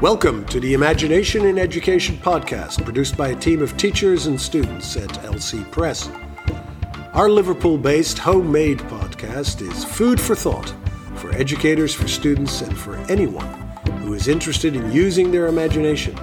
Welcome 0.00 0.46
to 0.46 0.60
the 0.60 0.72
Imagination 0.72 1.44
in 1.44 1.58
Education 1.58 2.16
podcast, 2.16 2.82
produced 2.86 3.18
by 3.18 3.28
a 3.28 3.36
team 3.36 3.60
of 3.60 3.76
teachers 3.76 4.28
and 4.28 4.40
students 4.40 4.96
at 4.96 5.10
LC 5.24 5.70
Press. 5.70 6.08
Our 7.12 7.28
Liverpool 7.28 7.76
based 7.76 8.18
homemade 8.18 8.78
podcast 8.78 9.60
is 9.60 9.84
food 9.84 10.18
for 10.18 10.34
thought 10.34 10.74
for 11.16 11.30
educators, 11.34 11.94
for 11.94 12.08
students, 12.08 12.62
and 12.62 12.78
for 12.78 12.96
anyone 13.10 13.46
who 13.98 14.14
is 14.14 14.26
interested 14.26 14.74
in 14.74 14.90
using 14.90 15.30
their 15.30 15.48
imagination 15.48 16.16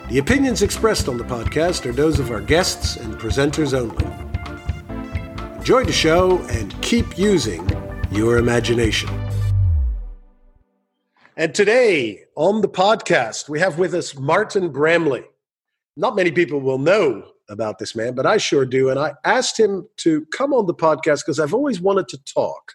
The 0.09 0.19
opinions 0.19 0.63
expressed 0.63 1.09
on 1.09 1.19
the 1.19 1.25
podcast 1.25 1.85
are 1.87 1.93
those 1.93 2.19
of 2.19 2.31
our 2.31 2.41
guests 2.41 2.97
and 2.97 3.15
presenters 3.15 3.75
only. 3.75 4.07
Enjoy 5.57 5.85
the 5.85 5.93
show 5.93 6.39
and 6.49 6.81
keep 6.81 7.19
using 7.19 7.69
your 8.11 8.39
imagination. 8.39 9.11
And 11.37 11.55
today 11.55 12.25
on 12.37 12.63
the 12.63 12.69
podcast, 12.69 13.49
we 13.49 13.61
have 13.61 13.79
with 13.79 13.95
us 13.95 14.17
Martin 14.19 14.71
Bramley. 14.71 15.25
Not 15.97 16.17
many 16.17 16.33
people 16.33 16.61
will 16.61 16.79
know 16.79 17.33
about 17.51 17.79
this 17.79 17.95
man, 17.95 18.15
but 18.15 18.27
I 18.27 18.39
sure 18.39 18.65
do. 18.65 18.89
And 18.89 18.99
I 18.99 19.15
asked 19.25 19.59
him 19.61 19.87
to 19.99 20.25
come 20.27 20.53
on 20.53 20.67
the 20.67 20.75
podcast 20.75 21.25
because 21.27 21.39
I've 21.39 21.55
always 21.55 21.81
wanted 21.81 22.09
to 22.09 22.19
talk 22.25 22.73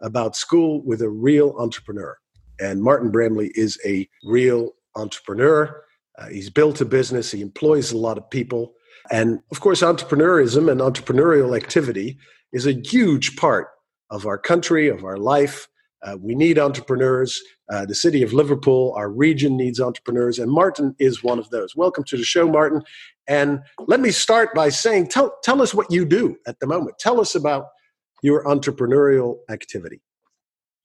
about 0.00 0.36
school 0.36 0.80
with 0.84 1.02
a 1.02 1.08
real 1.08 1.54
entrepreneur. 1.58 2.16
And 2.60 2.82
Martin 2.82 3.10
Bramley 3.10 3.52
is 3.54 3.78
a 3.84 4.08
real 4.24 4.72
entrepreneur. 4.96 5.82
Uh, 6.18 6.28
he's 6.28 6.50
built 6.50 6.80
a 6.80 6.84
business, 6.84 7.30
he 7.30 7.40
employs 7.40 7.92
a 7.92 7.98
lot 7.98 8.18
of 8.18 8.28
people. 8.30 8.74
And 9.10 9.40
of 9.50 9.60
course, 9.60 9.82
entrepreneurism 9.82 10.70
and 10.70 10.80
entrepreneurial 10.80 11.56
activity 11.56 12.18
is 12.52 12.66
a 12.66 12.72
huge 12.72 13.36
part 13.36 13.68
of 14.10 14.26
our 14.26 14.38
country, 14.38 14.88
of 14.88 15.04
our 15.04 15.16
life. 15.16 15.68
Uh, 16.02 16.16
we 16.20 16.34
need 16.34 16.58
entrepreneurs. 16.58 17.40
Uh, 17.70 17.84
the 17.84 17.94
city 17.94 18.22
of 18.22 18.32
Liverpool, 18.32 18.94
our 18.96 19.10
region 19.10 19.56
needs 19.56 19.80
entrepreneurs, 19.80 20.38
and 20.38 20.50
Martin 20.50 20.94
is 20.98 21.22
one 21.24 21.38
of 21.38 21.50
those. 21.50 21.74
Welcome 21.74 22.04
to 22.04 22.16
the 22.16 22.24
show, 22.24 22.48
Martin. 22.48 22.82
And 23.26 23.60
let 23.86 24.00
me 24.00 24.10
start 24.10 24.54
by 24.54 24.68
saying, 24.68 25.08
tell, 25.08 25.36
tell 25.42 25.60
us 25.60 25.74
what 25.74 25.90
you 25.90 26.04
do 26.04 26.36
at 26.46 26.60
the 26.60 26.66
moment. 26.66 26.98
Tell 26.98 27.20
us 27.20 27.34
about 27.34 27.66
your 28.22 28.44
entrepreneurial 28.44 29.38
activity. 29.50 30.00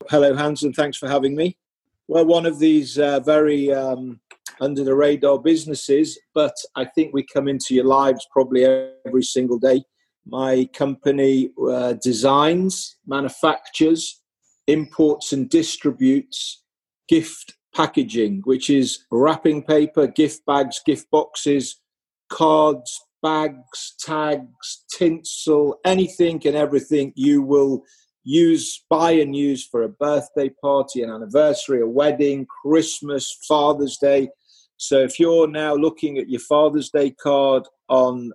Hello, 0.09 0.35
Hans, 0.35 0.63
and 0.63 0.75
thanks 0.75 0.97
for 0.97 1.08
having 1.08 1.35
me. 1.35 1.58
Well, 2.07 2.25
one 2.25 2.45
of 2.45 2.59
these 2.59 2.97
uh, 2.97 3.21
very 3.21 3.71
um, 3.71 4.19
under 4.59 4.83
the 4.83 4.95
radar 4.95 5.39
businesses, 5.39 6.19
but 6.33 6.53
I 6.75 6.85
think 6.85 7.13
we 7.13 7.25
come 7.25 7.47
into 7.47 7.73
your 7.73 7.85
lives 7.85 8.27
probably 8.31 8.65
every 9.05 9.23
single 9.23 9.57
day. 9.57 9.83
My 10.25 10.69
company 10.73 11.49
uh, 11.69 11.93
designs, 11.93 12.97
manufactures, 13.05 14.21
imports, 14.67 15.33
and 15.33 15.49
distributes 15.49 16.63
gift 17.07 17.55
packaging, 17.75 18.41
which 18.43 18.69
is 18.69 19.05
wrapping 19.11 19.63
paper, 19.63 20.07
gift 20.07 20.45
bags, 20.45 20.81
gift 20.85 21.09
boxes, 21.09 21.81
cards, 22.29 23.01
bags, 23.21 23.95
tags, 23.99 24.83
tinsel, 24.91 25.79
anything 25.85 26.41
and 26.45 26.55
everything 26.55 27.13
you 27.15 27.41
will 27.41 27.83
use, 28.23 28.84
buy 28.89 29.11
and 29.11 29.36
use 29.36 29.66
for 29.66 29.84
a 29.84 29.89
birthday 29.89 30.50
party, 30.61 31.02
an 31.04 31.10
anniversary, 31.10 31.82
a 31.82 31.88
wedding, 31.88 32.45
Christmas, 32.64 33.38
Father's 33.48 33.98
Day. 33.98 34.30
So 34.78 35.00
if 35.00 35.20
you're 35.20 35.48
now 35.48 35.76
looking 35.76 36.17
at 36.17 36.30
your 36.30 36.42
Father's 36.42 36.89
Day 36.89 37.11
card 37.11 37.64
on 37.89 38.32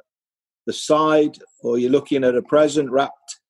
the 0.66 0.72
side, 0.72 1.38
or 1.62 1.78
you're 1.78 1.90
looking 1.90 2.24
at 2.24 2.36
a 2.36 2.42
present 2.42 2.90
wrapped 2.90 3.40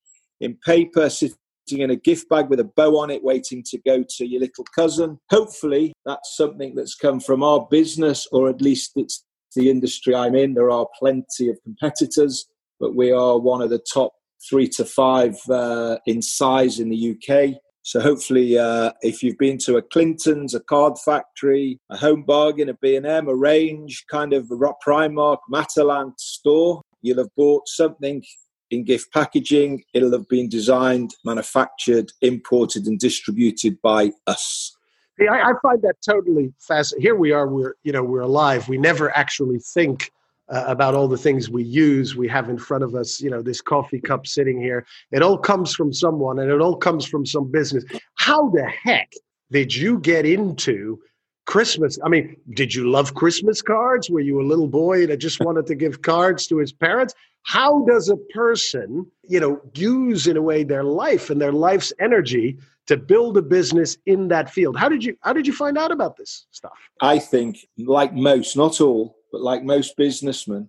in 0.41 0.57
paper, 0.65 1.11
sitting 1.11 1.37
in 1.71 1.91
a 1.91 1.97
gift 1.97 2.29
bag 2.29 2.49
with 2.49 2.61
a 2.61 2.65
bow 2.65 2.99
on 2.99 3.11
it, 3.11 3.23
waiting 3.23 3.63
to 3.71 3.79
go 3.79 4.05
to 4.09 4.27
your 4.27 4.41
little 4.41 4.65
cousin, 4.75 5.19
hopefully 5.31 5.93
that's 6.07 6.37
something 6.37 6.75
that's 6.75 6.95
come 6.95 7.21
from 7.21 7.43
our 7.43 7.67
business, 7.71 8.27
or 8.33 8.49
at 8.49 8.63
least 8.63 8.93
it's 8.97 9.25
the 9.57 9.71
industry 9.71 10.15
I'm 10.15 10.35
in. 10.35 10.55
There 10.55 10.71
are 10.71 10.87
plenty 10.99 11.49
of 11.49 11.59
competitors, 11.65 12.47
but 12.79 12.95
we 12.95 13.11
are 13.11 13.39
one 13.39 13.63
of 13.63 13.71
the 13.71 13.85
top 13.93 14.13
three 14.49 14.69
to 14.69 14.85
five 14.85 15.37
uh, 15.51 15.99
in 16.07 16.23
size 16.23 16.79
in 16.81 16.89
the 16.89 17.17
UK. 17.17 17.61
So 17.83 18.01
hopefully, 18.01 18.59
uh, 18.59 18.93
if 19.01 19.23
you've 19.23 19.39
been 19.39 19.57
to 19.59 19.79
a 19.79 19.83
Clinton's, 19.83 20.55
a 20.55 20.61
Card 20.61 20.99
Factory, 20.99 21.81
a 21.91 21.97
Home 21.97 22.23
Bargain, 22.23 22.69
a 22.69 22.75
B&M, 22.75 23.29
a 23.29 23.35
Range, 23.35 24.05
kind 24.11 24.35
of 24.35 24.51
a 24.51 24.57
Primark, 24.87 25.39
Matalan 25.51 26.13
store, 26.19 26.83
you'll 27.01 27.19
have 27.19 27.35
bought 27.35 27.67
something 27.67 28.23
in 28.71 28.85
gift 28.85 29.11
packaging. 29.13 29.85
It'll 29.95 30.13
have 30.13 30.29
been 30.29 30.49
designed, 30.49 31.15
manufactured, 31.25 32.13
imported, 32.21 32.87
and 32.87 32.99
distributed 32.99 33.81
by 33.83 34.13
us. 34.27 34.77
Yeah, 35.19 35.33
I, 35.33 35.51
I 35.51 35.53
find 35.63 35.83
that 35.83 35.97
totally 36.05 36.53
fascinating. 36.61 37.03
Here 37.03 37.17
we 37.17 37.33
are. 37.33 37.49
We're 37.49 37.75
you 37.83 37.93
know 37.93 38.05
we're 38.05 38.21
alive. 38.21 38.69
We 38.69 38.79
never 38.79 39.17
actually 39.17 39.59
think 39.59 40.11
uh, 40.51 40.65
about 40.67 40.95
all 40.95 41.09
the 41.09 41.19
things 41.19 41.51
we 41.51 41.63
use 41.63 42.17
we 42.17 42.29
have 42.29 42.49
in 42.49 42.59
front 42.59 42.85
of 42.85 42.95
us 42.95 43.21
you 43.21 43.31
know 43.31 43.43
this 43.43 43.61
coffee 43.61 44.01
cup 44.01 44.27
sitting 44.27 44.61
here. 44.61 44.87
It 45.11 45.23
all 45.23 45.39
comes 45.39 45.75
from 45.75 45.93
someone 45.93 46.39
and 46.39 46.51
it 46.51 46.61
all 46.61 46.77
comes 46.77 47.07
from 47.07 47.27
some 47.27 47.51
business. 47.51 47.85
How 48.15 48.49
the 48.51 48.67
heck 48.67 49.13
did 49.51 49.75
you 49.75 49.99
get 49.99 50.27
into 50.27 50.99
christmas? 51.47 51.99
I 52.05 52.09
mean 52.09 52.37
did 52.55 52.75
you 52.75 52.91
love 52.91 53.15
christmas 53.15 53.63
cards? 53.63 54.11
Were 54.11 54.21
you 54.21 54.41
a 54.41 54.47
little 54.47 54.69
boy 54.69 55.07
that 55.07 55.19
just 55.19 55.41
wanted 55.41 55.67
to 55.67 55.75
give 55.75 56.03
cards 56.03 56.47
to 56.49 56.59
his 56.59 56.73
parents? 56.73 57.15
How 57.43 57.85
does 57.87 58.09
a 58.09 58.17
person 58.35 59.07
you 59.25 59.41
know 59.41 59.61
use 59.75 60.27
in 60.27 60.37
a 60.37 60.43
way 60.43 60.65
their 60.65 60.85
life 60.85 61.31
and 61.31 61.41
their 61.41 61.53
life's 61.53 61.93
energy 62.01 62.59
to 62.87 62.97
build 62.97 63.37
a 63.37 63.43
business 63.43 63.99
in 64.07 64.29
that 64.29 64.51
field? 64.51 64.79
How 64.79 64.89
did 64.89 65.05
you 65.05 65.17
how 65.21 65.35
did 65.35 65.47
you 65.47 65.53
find 65.53 65.77
out 65.77 65.93
about 65.93 66.17
this 66.17 66.47
stuff? 66.51 66.79
I 67.01 67.19
think 67.19 67.59
like 67.77 68.15
most 68.15 68.57
not 68.57 68.81
all 68.81 69.18
but 69.31 69.41
like 69.41 69.63
most 69.63 69.97
businessmen, 69.97 70.69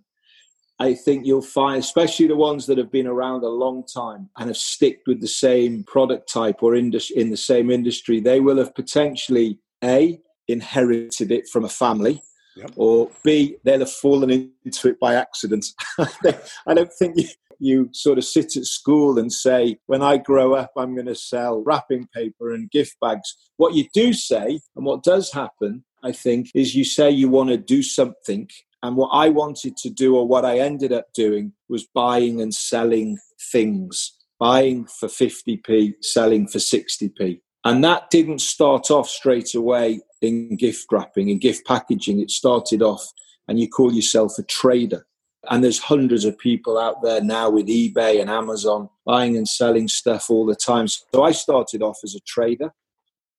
I 0.80 0.94
think 0.94 1.26
you'll 1.26 1.42
find, 1.42 1.80
especially 1.80 2.28
the 2.28 2.38
ones 2.38 2.66
that 2.68 2.78
have 2.78 2.92
been 2.92 3.08
around 3.08 3.44
a 3.44 3.50
long 3.50 3.84
time 3.86 4.30
and 4.38 4.48
have 4.48 4.58
sticked 4.58 5.08
with 5.08 5.20
the 5.20 5.28
same 5.28 5.84
product 5.84 6.32
type 6.32 6.64
or 6.64 6.74
in 6.74 6.90
the 6.92 7.38
same 7.38 7.70
industry, 7.70 8.22
they 8.22 8.40
will 8.40 8.58
have 8.58 8.74
potentially 8.74 9.60
A, 9.84 10.20
inherited 10.48 11.32
it 11.32 11.50
from 11.50 11.66
a 11.66 11.70
family, 11.70 12.22
yep. 12.56 12.72
or 12.78 13.12
B, 13.24 13.58
they'll 13.66 13.80
have 13.80 13.92
fallen 13.92 14.30
into 14.32 14.88
it 14.88 15.00
by 15.02 15.16
accident. 15.16 15.66
I 16.00 16.74
don't 16.74 16.94
think 16.94 17.18
you, 17.18 17.28
you 17.60 17.90
sort 17.92 18.18
of 18.18 18.24
sit 18.24 18.56
at 18.56 18.64
school 18.64 19.20
and 19.20 19.32
say, 19.32 19.78
when 19.88 20.02
I 20.02 20.16
grow 20.18 20.54
up, 20.54 20.72
I'm 20.78 20.96
going 20.96 21.08
to 21.08 21.16
sell 21.16 21.62
wrapping 21.62 22.08
paper 22.14 22.54
and 22.54 22.72
gift 22.72 22.96
bags. 23.02 23.36
What 23.58 23.74
you 23.74 23.88
do 23.94 24.14
say, 24.14 24.62
and 24.78 24.86
what 24.86 25.04
does 25.04 25.34
happen, 25.34 25.84
I 26.04 26.12
think, 26.12 26.50
is 26.54 26.76
you 26.76 26.84
say 26.84 27.10
you 27.10 27.30
want 27.30 27.50
to 27.50 27.58
do 27.58 27.84
something. 27.84 28.50
And 28.82 28.96
what 28.96 29.10
I 29.10 29.30
wanted 29.30 29.76
to 29.78 29.90
do, 29.90 30.16
or 30.16 30.28
what 30.28 30.46
I 30.46 30.60
ended 30.60 30.94
up 30.94 31.14
doing, 31.14 31.54
was 31.68 31.86
buying 31.94 32.42
and 32.42 32.54
selling 32.54 33.18
things, 33.52 34.14
buying 34.40 34.86
for 34.86 35.08
50p, 35.08 35.96
selling 36.02 36.48
for 36.48 36.60
60p. 36.60 37.42
And 37.66 37.84
that 37.84 38.10
didn't 38.10 38.40
start 38.40 38.90
off 38.90 39.10
straight 39.10 39.54
away 39.54 40.02
in 40.22 40.56
gift 40.56 40.86
wrapping, 40.92 41.30
in 41.30 41.40
gift 41.40 41.66
packaging. 41.66 42.20
It 42.22 42.32
started 42.32 42.82
off, 42.82 43.06
and 43.48 43.60
you 43.60 43.68
call 43.68 43.94
yourself 43.94 44.38
a 44.38 44.44
trader. 44.44 45.06
And 45.50 45.64
there's 45.64 45.80
hundreds 45.80 46.26
of 46.26 46.38
people 46.38 46.78
out 46.78 47.02
there 47.02 47.22
now 47.22 47.50
with 47.50 47.68
eBay 47.68 48.22
and 48.22 48.30
Amazon 48.30 48.90
buying 49.06 49.36
and 49.38 49.48
selling 49.48 49.88
stuff 49.88 50.30
all 50.30 50.46
the 50.46 50.56
time. 50.56 50.88
So 50.88 51.24
I 51.24 51.32
started 51.32 51.82
off 51.82 52.00
as 52.04 52.16
a 52.16 52.20
trader. 52.22 52.74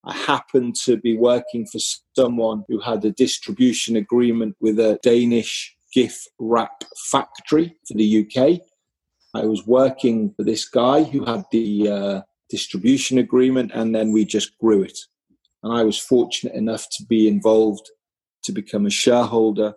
I 0.05 0.15
happened 0.15 0.77
to 0.85 0.97
be 0.97 1.17
working 1.17 1.67
for 1.67 1.79
someone 2.17 2.65
who 2.69 2.81
had 2.81 3.05
a 3.05 3.11
distribution 3.11 3.97
agreement 3.97 4.57
with 4.61 4.79
a 4.79 4.99
Danish 5.03 5.77
gift 5.93 6.29
wrap 6.39 6.85
factory 7.11 7.77
for 7.87 7.95
the 7.95 8.27
UK. 8.27 8.61
I 9.35 9.45
was 9.45 9.67
working 9.67 10.33
for 10.37 10.43
this 10.43 10.69
guy 10.69 11.05
who 11.05 11.25
had 11.25 11.45
the 11.53 11.89
uh, 11.89 12.21
distribution 12.49 13.19
agreement, 13.19 13.73
and 13.75 13.95
then 13.95 14.13
we 14.13 14.25
just 14.25 14.57
grew 14.59 14.83
it. 14.83 14.99
And 15.63 15.73
I 15.73 15.85
was 15.85 15.99
fortunate 15.99 16.55
enough 16.55 16.87
to 16.97 17.05
be 17.05 17.29
involved 17.29 17.91
to 18.45 18.53
become 18.53 18.87
a 18.87 18.91
shareholder, 18.91 19.75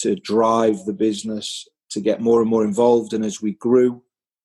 to 0.00 0.16
drive 0.16 0.84
the 0.84 0.92
business, 0.92 1.66
to 1.90 2.00
get 2.00 2.20
more 2.20 2.42
and 2.42 2.50
more 2.50 2.64
involved. 2.64 3.12
And 3.12 3.24
as 3.24 3.40
we 3.40 3.52
grew 3.52 4.02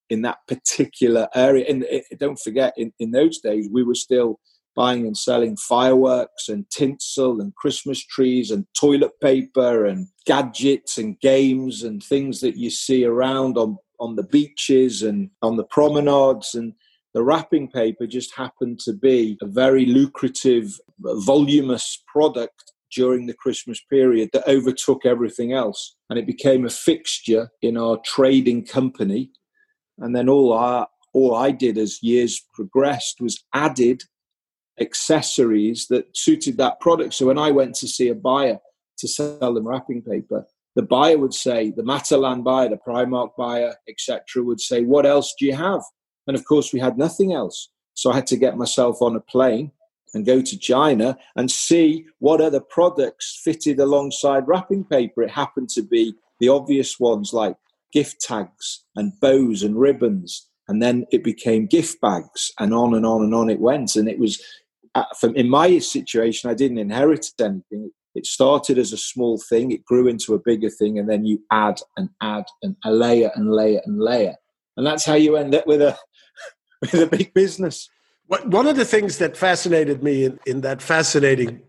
in 0.09 0.21
that 0.21 0.39
particular 0.47 1.27
area, 1.35 1.65
and 1.67 1.85
don't 2.17 2.39
forget, 2.39 2.73
in, 2.77 2.93
in 2.99 3.11
those 3.11 3.39
days, 3.39 3.67
we 3.69 3.83
were 3.83 3.95
still 3.95 4.39
buying 4.79 5.05
and 5.05 5.17
selling 5.17 5.57
fireworks 5.57 6.47
and 6.47 6.69
tinsel 6.69 7.41
and 7.41 7.53
Christmas 7.55 8.01
trees 8.01 8.49
and 8.49 8.65
toilet 8.79 9.11
paper 9.21 9.83
and 9.83 10.07
gadgets 10.25 10.97
and 10.97 11.19
games 11.19 11.83
and 11.83 12.01
things 12.01 12.39
that 12.39 12.55
you 12.55 12.69
see 12.69 13.03
around 13.03 13.57
on, 13.57 13.77
on 13.99 14.15
the 14.15 14.23
beaches 14.23 15.03
and 15.03 15.31
on 15.41 15.57
the 15.57 15.65
promenades. 15.65 16.55
And 16.55 16.71
the 17.13 17.21
wrapping 17.23 17.67
paper 17.67 18.07
just 18.07 18.33
happened 18.33 18.79
to 18.85 18.93
be 18.93 19.37
a 19.41 19.47
very 19.47 19.85
lucrative, 19.85 20.79
voluminous 21.01 22.01
product 22.07 22.71
during 22.95 23.25
the 23.25 23.33
Christmas 23.33 23.81
period 23.89 24.29
that 24.31 24.47
overtook 24.47 25.05
everything 25.05 25.51
else. 25.51 25.97
And 26.09 26.17
it 26.17 26.25
became 26.25 26.65
a 26.65 26.69
fixture 26.69 27.49
in 27.61 27.75
our 27.75 27.99
trading 28.05 28.65
company. 28.65 29.31
And 29.97 30.15
then 30.15 30.29
all 30.29 30.53
our 30.53 30.87
all 31.11 31.35
I 31.35 31.51
did 31.51 31.77
as 31.77 32.01
years 32.01 32.41
progressed 32.53 33.19
was 33.19 33.43
added 33.53 34.03
accessories 34.81 35.87
that 35.87 36.05
suited 36.15 36.57
that 36.57 36.79
product. 36.79 37.13
So 37.13 37.27
when 37.27 37.37
I 37.37 37.51
went 37.51 37.75
to 37.75 37.87
see 37.87 38.09
a 38.09 38.15
buyer 38.15 38.59
to 38.97 39.07
sell 39.07 39.53
them 39.53 39.67
wrapping 39.67 40.01
paper, 40.01 40.45
the 40.75 40.83
buyer 40.83 41.17
would 41.17 41.33
say, 41.33 41.71
the 41.71 41.83
Matalan 41.83 42.43
buyer, 42.43 42.69
the 42.69 42.77
Primark 42.77 43.31
buyer, 43.37 43.75
etc., 43.87 44.43
would 44.43 44.61
say, 44.61 44.83
"What 44.83 45.05
else 45.05 45.33
do 45.37 45.45
you 45.45 45.53
have?" 45.55 45.81
And 46.27 46.37
of 46.37 46.45
course, 46.45 46.71
we 46.71 46.79
had 46.79 46.97
nothing 46.97 47.33
else. 47.33 47.69
So 47.93 48.11
I 48.11 48.15
had 48.15 48.27
to 48.27 48.37
get 48.37 48.57
myself 48.57 49.01
on 49.01 49.15
a 49.15 49.19
plane 49.19 49.71
and 50.13 50.25
go 50.25 50.41
to 50.41 50.57
China 50.57 51.17
and 51.35 51.51
see 51.51 52.05
what 52.19 52.41
other 52.41 52.59
products 52.59 53.41
fitted 53.43 53.79
alongside 53.79 54.47
wrapping 54.47 54.85
paper. 54.85 55.21
It 55.21 55.31
happened 55.31 55.69
to 55.71 55.81
be 55.81 56.15
the 56.39 56.49
obvious 56.49 56.99
ones 56.99 57.33
like 57.33 57.57
gift 57.91 58.21
tags 58.21 58.85
and 58.95 59.19
bows 59.19 59.63
and 59.63 59.79
ribbons. 59.79 60.47
And 60.67 60.81
then 60.81 61.05
it 61.11 61.23
became 61.23 61.65
gift 61.65 61.99
bags 61.99 62.51
and 62.59 62.73
on 62.73 62.93
and 62.93 63.05
on 63.05 63.23
and 63.23 63.33
on 63.33 63.49
it 63.49 63.59
went. 63.59 63.95
And 63.95 64.07
it 64.07 64.19
was, 64.19 64.41
in 65.35 65.49
my 65.49 65.79
situation, 65.79 66.49
I 66.49 66.53
didn't 66.53 66.77
inherit 66.77 67.27
anything. 67.39 67.91
It 68.15 68.25
started 68.25 68.77
as 68.77 68.91
a 68.91 68.97
small 68.97 69.37
thing, 69.37 69.71
it 69.71 69.85
grew 69.85 70.07
into 70.07 70.33
a 70.33 70.39
bigger 70.39 70.69
thing, 70.69 70.97
and 70.97 71.09
then 71.09 71.25
you 71.25 71.41
add 71.51 71.79
and 71.95 72.09
add 72.21 72.45
and 72.63 72.75
a 72.83 72.91
layer 72.91 73.31
and 73.35 73.51
layer 73.51 73.81
and 73.85 73.99
layer. 73.99 74.35
And 74.77 74.85
that's 74.85 75.05
how 75.05 75.13
you 75.13 75.37
end 75.37 75.53
up 75.53 75.67
with 75.67 75.81
a, 75.81 75.97
with 76.81 76.95
a 76.95 77.07
big 77.07 77.33
business. 77.33 77.89
One 78.27 78.67
of 78.67 78.75
the 78.75 78.85
things 78.85 79.17
that 79.17 79.35
fascinated 79.35 80.03
me 80.03 80.25
in, 80.25 80.39
in 80.45 80.61
that 80.61 80.83
fascinating 80.83 81.63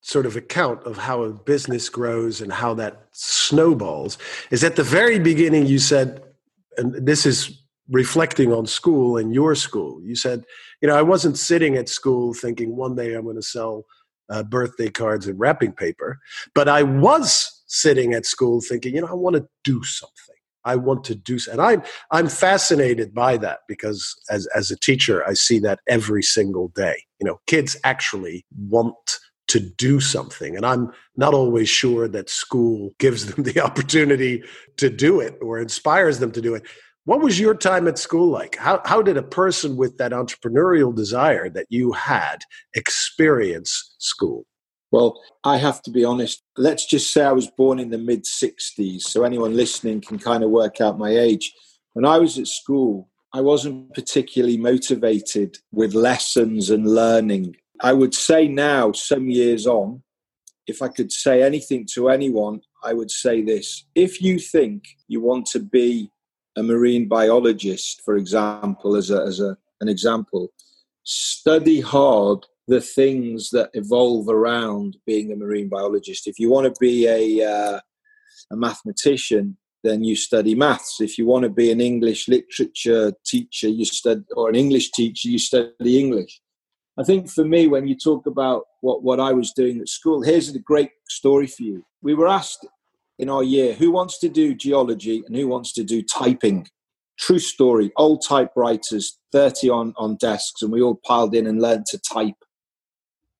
sort 0.00 0.24
of 0.24 0.36
account 0.36 0.82
of 0.84 0.96
how 0.96 1.22
a 1.22 1.32
business 1.32 1.88
grows 1.88 2.40
and 2.40 2.52
how 2.52 2.72
that 2.74 3.08
snowballs 3.12 4.16
is 4.50 4.64
at 4.64 4.76
the 4.76 4.82
very 4.82 5.18
beginning 5.18 5.66
you 5.66 5.78
said, 5.78 6.22
and 6.78 6.94
this 7.06 7.26
is 7.26 7.62
reflecting 7.90 8.52
on 8.52 8.66
school 8.66 9.16
and 9.16 9.34
your 9.34 9.54
school, 9.54 10.00
you 10.02 10.14
said, 10.14 10.44
you 10.80 10.88
know, 10.88 10.96
I 10.96 11.02
wasn't 11.02 11.38
sitting 11.38 11.76
at 11.76 11.88
school 11.88 12.34
thinking 12.34 12.76
one 12.76 12.94
day 12.94 13.14
I'm 13.14 13.24
going 13.24 13.36
to 13.36 13.42
sell 13.42 13.84
uh, 14.30 14.42
birthday 14.42 14.90
cards 14.90 15.26
and 15.26 15.38
wrapping 15.38 15.72
paper, 15.72 16.18
but 16.54 16.68
I 16.68 16.82
was 16.82 17.62
sitting 17.66 18.12
at 18.14 18.26
school 18.26 18.60
thinking, 18.60 18.94
you 18.94 19.00
know, 19.00 19.08
I 19.08 19.14
want 19.14 19.36
to 19.36 19.48
do 19.64 19.82
something. 19.84 20.34
I 20.64 20.76
want 20.76 21.04
to 21.04 21.14
do, 21.14 21.38
and 21.50 21.62
I'm 21.62 21.82
I'm 22.10 22.28
fascinated 22.28 23.14
by 23.14 23.38
that 23.38 23.60
because 23.68 24.14
as 24.28 24.46
as 24.54 24.70
a 24.70 24.78
teacher, 24.78 25.26
I 25.26 25.32
see 25.32 25.58
that 25.60 25.80
every 25.88 26.22
single 26.22 26.68
day. 26.68 27.04
You 27.20 27.26
know, 27.26 27.40
kids 27.46 27.76
actually 27.84 28.44
want 28.68 29.18
to 29.48 29.60
do 29.60 29.98
something, 29.98 30.56
and 30.56 30.66
I'm 30.66 30.92
not 31.16 31.32
always 31.32 31.70
sure 31.70 32.06
that 32.08 32.28
school 32.28 32.90
gives 32.98 33.26
them 33.26 33.44
the 33.48 33.60
opportunity 33.60 34.42
to 34.76 34.90
do 34.90 35.20
it 35.20 35.38
or 35.40 35.58
inspires 35.58 36.18
them 36.18 36.32
to 36.32 36.42
do 36.42 36.54
it. 36.54 36.64
What 37.08 37.22
was 37.22 37.40
your 37.40 37.54
time 37.54 37.88
at 37.88 37.98
school 37.98 38.28
like? 38.28 38.56
How 38.56 38.82
how 38.84 39.00
did 39.00 39.16
a 39.16 39.22
person 39.22 39.78
with 39.78 39.96
that 39.96 40.12
entrepreneurial 40.12 40.94
desire 40.94 41.48
that 41.48 41.64
you 41.70 41.92
had 41.92 42.40
experience 42.74 43.94
school? 43.96 44.44
Well, 44.90 45.18
I 45.42 45.56
have 45.56 45.80
to 45.84 45.90
be 45.90 46.04
honest. 46.04 46.42
Let's 46.58 46.84
just 46.84 47.10
say 47.10 47.24
I 47.24 47.32
was 47.32 47.50
born 47.56 47.78
in 47.78 47.88
the 47.88 47.96
mid 47.96 48.24
60s, 48.24 49.04
so 49.04 49.24
anyone 49.24 49.56
listening 49.56 50.02
can 50.02 50.18
kind 50.18 50.44
of 50.44 50.50
work 50.50 50.82
out 50.82 50.98
my 50.98 51.16
age. 51.16 51.50
When 51.94 52.04
I 52.04 52.18
was 52.18 52.38
at 52.38 52.46
school, 52.46 53.08
I 53.32 53.40
wasn't 53.40 53.94
particularly 53.94 54.58
motivated 54.58 55.56
with 55.72 55.94
lessons 55.94 56.68
and 56.68 56.86
learning. 56.86 57.56
I 57.80 57.94
would 57.94 58.12
say 58.12 58.48
now, 58.48 58.92
some 58.92 59.30
years 59.30 59.66
on, 59.66 60.02
if 60.66 60.82
I 60.82 60.88
could 60.88 61.10
say 61.10 61.42
anything 61.42 61.86
to 61.94 62.10
anyone, 62.10 62.60
I 62.84 62.92
would 62.92 63.10
say 63.10 63.40
this. 63.40 63.86
If 63.94 64.20
you 64.20 64.38
think 64.38 64.84
you 65.06 65.22
want 65.22 65.46
to 65.52 65.58
be 65.58 66.10
a 66.58 66.62
marine 66.62 67.06
biologist, 67.06 68.02
for 68.04 68.16
example, 68.16 68.96
as, 68.96 69.10
a, 69.10 69.22
as 69.22 69.40
a, 69.40 69.56
an 69.80 69.88
example, 69.88 70.52
study 71.04 71.80
hard 71.80 72.44
the 72.66 72.80
things 72.80 73.50
that 73.50 73.70
evolve 73.72 74.28
around 74.28 74.96
being 75.06 75.32
a 75.32 75.36
marine 75.36 75.68
biologist. 75.68 76.26
If 76.26 76.38
you 76.38 76.50
want 76.50 76.66
to 76.66 76.80
be 76.80 77.06
a, 77.06 77.48
uh, 77.48 77.80
a 78.50 78.56
mathematician, 78.56 79.56
then 79.84 80.02
you 80.02 80.16
study 80.16 80.54
maths. 80.54 81.00
If 81.00 81.16
you 81.16 81.26
want 81.26 81.44
to 81.44 81.50
be 81.50 81.70
an 81.70 81.80
English 81.80 82.28
literature 82.28 83.12
teacher, 83.24 83.68
you 83.68 83.84
study, 83.84 84.22
or 84.36 84.48
an 84.48 84.56
English 84.56 84.90
teacher, 84.90 85.28
you 85.28 85.38
study 85.38 85.98
English. 85.98 86.40
I 86.98 87.04
think 87.04 87.30
for 87.30 87.44
me, 87.44 87.68
when 87.68 87.86
you 87.86 87.96
talk 87.96 88.26
about 88.26 88.64
what, 88.80 89.04
what 89.04 89.20
I 89.20 89.32
was 89.32 89.52
doing 89.52 89.80
at 89.80 89.88
school, 89.88 90.22
here's 90.22 90.52
a 90.54 90.58
great 90.58 90.90
story 91.08 91.46
for 91.46 91.62
you. 91.62 91.84
We 92.02 92.14
were 92.14 92.28
asked 92.28 92.66
in 93.18 93.28
our 93.28 93.42
year 93.42 93.74
who 93.74 93.90
wants 93.90 94.18
to 94.20 94.28
do 94.28 94.54
geology 94.54 95.22
and 95.26 95.36
who 95.36 95.48
wants 95.48 95.72
to 95.74 95.84
do 95.84 96.02
typing. 96.02 96.66
True 97.18 97.40
story, 97.40 97.90
old 97.96 98.22
typewriters, 98.26 99.18
30 99.32 99.70
on, 99.70 99.94
on 99.96 100.16
desks, 100.16 100.62
and 100.62 100.70
we 100.70 100.80
all 100.80 101.00
piled 101.04 101.34
in 101.34 101.46
and 101.46 101.60
learned 101.60 101.86
to 101.86 101.98
type. 101.98 102.36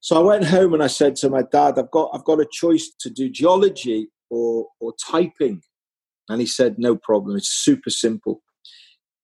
So 0.01 0.17
I 0.17 0.25
went 0.25 0.45
home 0.45 0.75
and 0.75 0.83
I 0.83 0.89
said 0.89 1.17
to 1.17 1.31
my 1.31 1.43
dad, 1.43 1.79
I've 1.79 1.91
got, 1.91 2.11
I've 2.13 2.25
got 2.25 2.41
a 2.41 2.47
choice 2.51 2.91
to 3.01 3.11
do 3.11 3.29
geology 3.29 4.09
or, 4.31 4.67
or 4.81 4.95
typing. 5.11 5.63
And 6.29 6.41
he 6.41 6.47
said, 6.47 6.77
No 6.79 6.97
problem. 6.97 7.37
It's 7.37 7.49
super 7.49 7.91
simple. 7.91 8.43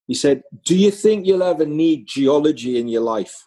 He 0.07 0.15
said, 0.15 0.43
Do 0.65 0.77
you 0.77 0.91
think 0.91 1.27
you'll 1.27 1.43
ever 1.43 1.67
need 1.67 2.07
geology 2.07 2.79
in 2.79 2.89
your 2.89 3.03
life? 3.03 3.47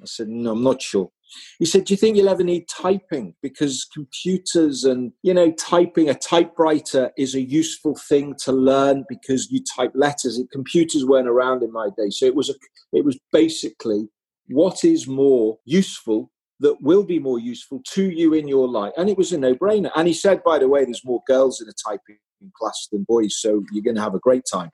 I 0.00 0.06
said, 0.06 0.28
No, 0.28 0.52
I'm 0.52 0.62
not 0.62 0.82
sure. 0.82 1.10
He 1.58 1.66
said, 1.66 1.84
Do 1.84 1.92
you 1.92 1.98
think 1.98 2.16
you'll 2.16 2.28
ever 2.28 2.44
need 2.44 2.68
typing? 2.68 3.34
Because 3.42 3.86
computers 3.92 4.84
and, 4.84 5.12
you 5.22 5.34
know, 5.34 5.52
typing 5.52 6.08
a 6.08 6.14
typewriter 6.14 7.10
is 7.16 7.34
a 7.34 7.42
useful 7.42 7.94
thing 8.08 8.34
to 8.44 8.52
learn 8.52 9.04
because 9.08 9.50
you 9.50 9.62
type 9.76 9.92
letters. 9.94 10.40
Computers 10.52 11.04
weren't 11.04 11.28
around 11.28 11.62
in 11.62 11.72
my 11.72 11.88
day. 11.96 12.10
So 12.10 12.26
it 12.26 12.34
was, 12.34 12.50
a, 12.50 12.54
it 12.92 13.04
was 13.04 13.18
basically 13.32 14.08
what 14.48 14.84
is 14.84 15.06
more 15.06 15.58
useful 15.64 16.30
that 16.60 16.80
will 16.80 17.04
be 17.04 17.18
more 17.18 17.38
useful 17.38 17.80
to 17.92 18.10
you 18.10 18.34
in 18.34 18.48
your 18.48 18.68
life. 18.68 18.92
And 18.96 19.08
it 19.08 19.16
was 19.16 19.32
a 19.32 19.38
no 19.38 19.54
brainer. 19.54 19.90
And 19.94 20.08
he 20.08 20.14
said, 20.14 20.42
by 20.42 20.58
the 20.58 20.68
way, 20.68 20.84
there's 20.84 21.04
more 21.04 21.22
girls 21.26 21.60
in 21.60 21.68
a 21.68 21.72
typing 21.88 22.18
class 22.58 22.88
than 22.90 23.04
boys, 23.04 23.40
so 23.40 23.62
you're 23.72 23.84
going 23.84 23.96
to 23.96 24.02
have 24.02 24.14
a 24.14 24.20
great 24.20 24.44
time. 24.50 24.70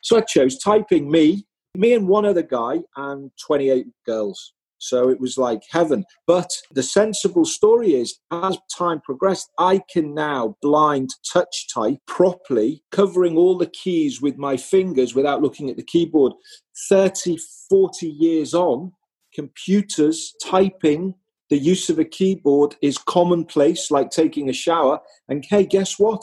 So 0.00 0.16
I 0.16 0.22
chose 0.22 0.58
typing 0.58 1.10
me, 1.10 1.44
me 1.76 1.94
and 1.94 2.08
one 2.08 2.24
other 2.24 2.42
guy, 2.42 2.78
and 2.96 3.30
28 3.46 3.86
girls. 4.06 4.54
So 4.80 5.10
it 5.10 5.20
was 5.20 5.38
like 5.38 5.62
heaven. 5.70 6.04
But 6.26 6.50
the 6.72 6.82
sensible 6.82 7.44
story 7.44 7.94
is, 7.94 8.18
as 8.32 8.58
time 8.76 9.00
progressed, 9.00 9.50
I 9.58 9.82
can 9.92 10.14
now 10.14 10.56
blind 10.62 11.10
touch 11.32 11.68
type 11.72 11.98
properly, 12.06 12.82
covering 12.90 13.36
all 13.36 13.56
the 13.56 13.66
keys 13.66 14.20
with 14.20 14.36
my 14.36 14.56
fingers 14.56 15.14
without 15.14 15.42
looking 15.42 15.70
at 15.70 15.76
the 15.76 15.84
keyboard. 15.84 16.32
30, 16.88 17.38
40 17.68 18.08
years 18.08 18.54
on, 18.54 18.92
computers, 19.34 20.34
typing, 20.42 21.14
the 21.50 21.58
use 21.58 21.90
of 21.90 21.98
a 21.98 22.04
keyboard 22.04 22.76
is 22.80 22.96
commonplace, 22.96 23.90
like 23.90 24.10
taking 24.10 24.48
a 24.48 24.52
shower. 24.52 25.00
And 25.28 25.44
hey, 25.44 25.66
guess 25.66 25.98
what? 25.98 26.22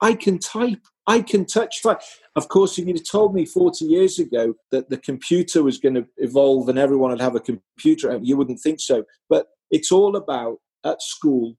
I 0.00 0.14
can 0.14 0.38
type. 0.38 0.80
I 1.06 1.20
can 1.20 1.44
touch 1.44 1.82
type. 1.82 2.00
Of 2.34 2.48
course, 2.48 2.78
if 2.78 2.86
you'd 2.86 3.04
told 3.04 3.34
me 3.34 3.44
40 3.44 3.84
years 3.84 4.18
ago 4.18 4.54
that 4.70 4.88
the 4.88 4.96
computer 4.96 5.62
was 5.62 5.78
going 5.78 5.94
to 5.94 6.06
evolve 6.16 6.68
and 6.68 6.78
everyone 6.78 7.10
would 7.10 7.20
have 7.20 7.36
a 7.36 7.40
computer, 7.40 8.10
uh, 8.10 8.18
you 8.22 8.36
wouldn't 8.36 8.60
think 8.60 8.80
so. 8.80 9.04
But 9.28 9.48
it's 9.70 9.92
all 9.92 10.16
about 10.16 10.58
at 10.84 11.02
school, 11.02 11.56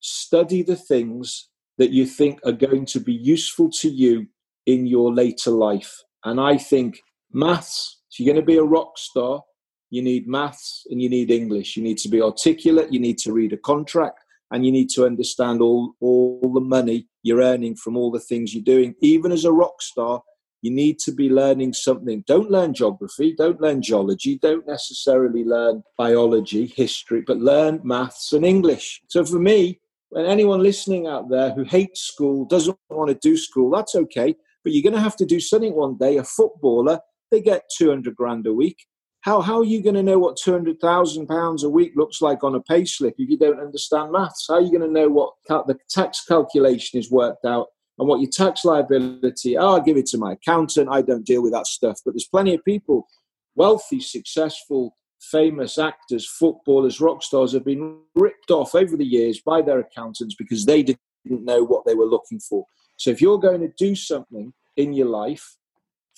study 0.00 0.62
the 0.62 0.76
things 0.76 1.48
that 1.78 1.90
you 1.90 2.04
think 2.04 2.40
are 2.44 2.52
going 2.52 2.84
to 2.86 3.00
be 3.00 3.14
useful 3.14 3.70
to 3.70 3.88
you 3.88 4.26
in 4.66 4.86
your 4.86 5.14
later 5.14 5.50
life. 5.50 6.02
And 6.24 6.40
I 6.40 6.58
think 6.58 7.00
maths, 7.32 8.00
if 8.10 8.18
you're 8.18 8.32
going 8.32 8.44
to 8.44 8.46
be 8.46 8.58
a 8.58 8.64
rock 8.64 8.98
star, 8.98 9.42
you 9.90 10.02
need 10.02 10.28
maths 10.28 10.84
and 10.90 11.00
you 11.00 11.08
need 11.08 11.30
English. 11.30 11.76
You 11.76 11.82
need 11.82 11.98
to 11.98 12.08
be 12.08 12.20
articulate, 12.20 12.92
you 12.92 13.00
need 13.00 13.18
to 13.18 13.32
read 13.32 13.52
a 13.52 13.56
contract, 13.56 14.18
and 14.50 14.64
you 14.64 14.72
need 14.72 14.88
to 14.90 15.04
understand 15.04 15.60
all, 15.60 15.94
all 16.00 16.52
the 16.54 16.60
money 16.60 17.06
you're 17.22 17.42
earning 17.42 17.76
from 17.76 17.96
all 17.96 18.10
the 18.10 18.20
things 18.20 18.54
you're 18.54 18.62
doing. 18.62 18.94
Even 19.00 19.32
as 19.32 19.44
a 19.44 19.52
rock 19.52 19.82
star, 19.82 20.22
you 20.62 20.70
need 20.70 20.98
to 21.00 21.12
be 21.12 21.28
learning 21.28 21.72
something. 21.72 22.24
Don't 22.26 22.50
learn 22.50 22.74
geography, 22.74 23.34
don't 23.36 23.60
learn 23.60 23.82
geology, 23.82 24.38
don't 24.38 24.66
necessarily 24.66 25.44
learn 25.44 25.82
biology, 25.96 26.66
history, 26.66 27.22
but 27.26 27.38
learn 27.38 27.80
maths 27.84 28.32
and 28.32 28.44
English. 28.44 29.00
So 29.08 29.24
for 29.24 29.38
me, 29.38 29.80
when 30.10 30.26
anyone 30.26 30.62
listening 30.62 31.06
out 31.06 31.28
there 31.28 31.50
who 31.52 31.64
hates 31.64 32.00
school, 32.00 32.44
doesn't 32.46 32.76
want 32.90 33.10
to 33.10 33.28
do 33.28 33.36
school, 33.36 33.70
that's 33.70 33.94
okay. 33.94 34.34
But 34.64 34.72
you're 34.72 34.82
going 34.82 34.94
to 34.94 35.00
have 35.00 35.16
to 35.16 35.26
do 35.26 35.38
something 35.38 35.74
one 35.74 35.96
day. 35.96 36.16
A 36.16 36.24
footballer, 36.24 37.00
they 37.30 37.40
get 37.40 37.70
200 37.76 38.16
grand 38.16 38.46
a 38.46 38.52
week. 38.52 38.86
How, 39.22 39.40
how 39.40 39.58
are 39.58 39.64
you 39.64 39.82
going 39.82 39.96
to 39.96 40.02
know 40.02 40.18
what 40.18 40.36
£200,000 40.36 41.62
a 41.64 41.68
week 41.68 41.92
looks 41.96 42.22
like 42.22 42.44
on 42.44 42.54
a 42.54 42.60
pay 42.60 42.84
slip 42.84 43.14
if 43.18 43.28
you 43.28 43.36
don't 43.36 43.60
understand 43.60 44.12
maths? 44.12 44.46
How 44.48 44.54
are 44.54 44.60
you 44.60 44.70
going 44.70 44.88
to 44.88 45.00
know 45.00 45.08
what 45.08 45.34
cal- 45.46 45.66
the 45.66 45.76
tax 45.90 46.24
calculation 46.24 46.98
is 46.98 47.10
worked 47.10 47.44
out 47.44 47.66
and 47.98 48.08
what 48.08 48.20
your 48.20 48.30
tax 48.30 48.64
liability? 48.64 49.56
Oh, 49.56 49.74
I'll 49.74 49.80
give 49.80 49.96
it 49.96 50.06
to 50.06 50.18
my 50.18 50.32
accountant. 50.32 50.88
I 50.90 51.02
don't 51.02 51.26
deal 51.26 51.42
with 51.42 51.52
that 51.52 51.66
stuff. 51.66 51.98
But 52.04 52.14
there's 52.14 52.28
plenty 52.28 52.54
of 52.54 52.64
people, 52.64 53.08
wealthy, 53.56 54.00
successful 54.00 54.94
famous 55.20 55.78
actors, 55.78 56.28
footballers, 56.28 57.00
rock 57.00 57.22
stars 57.22 57.52
have 57.52 57.64
been 57.64 57.98
ripped 58.14 58.50
off 58.50 58.74
over 58.74 58.96
the 58.96 59.04
years 59.04 59.40
by 59.40 59.62
their 59.62 59.80
accountants 59.80 60.34
because 60.34 60.64
they 60.64 60.82
didn't 60.82 61.00
know 61.24 61.64
what 61.64 61.84
they 61.84 61.94
were 61.94 62.06
looking 62.06 62.40
for. 62.40 62.64
So 62.96 63.10
if 63.10 63.20
you're 63.20 63.38
going 63.38 63.60
to 63.60 63.72
do 63.76 63.94
something 63.94 64.52
in 64.76 64.92
your 64.92 65.08
life, 65.08 65.56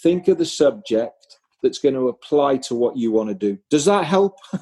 think 0.03 0.29
of 0.29 0.39
the 0.39 0.47
subject 0.47 1.40
that's 1.63 1.79
going 1.79 1.95
to 1.95 2.09
apply 2.09 2.57
to 2.59 2.75
what 2.75 2.97
you 2.97 3.13
want 3.13 3.29
to 3.29 3.35
do. 3.35 3.59
Does 3.71 3.85
that 3.85 4.05
help? 4.05 4.37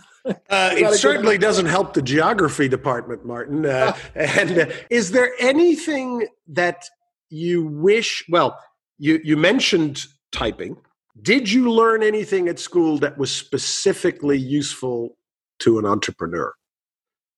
Uh, 0.51 0.75
it 0.75 0.95
certainly 0.99 1.39
doesn't 1.39 1.67
help 1.67 1.95
the 1.95 2.03
geography 2.03 2.69
department, 2.69 3.25
Martin. 3.25 3.65
Uh, 3.65 3.97
and 4.15 4.59
uh, 4.59 4.67
is 4.91 5.11
there 5.11 5.33
anything 5.39 6.27
that 6.49 6.85
you 7.31 7.65
wish? 7.65 8.25
Well, 8.29 8.59
you 8.99 9.21
you 9.25 9.39
mentioned 9.39 10.05
typing. 10.31 10.77
Did 11.23 11.51
you 11.51 11.73
learn 11.73 12.03
anything 12.03 12.47
at 12.49 12.59
school 12.59 12.99
that 12.99 13.17
was 13.17 13.35
specifically 13.35 14.39
useful 14.39 15.17
to 15.61 15.79
an 15.79 15.87
entrepreneur? 15.87 16.53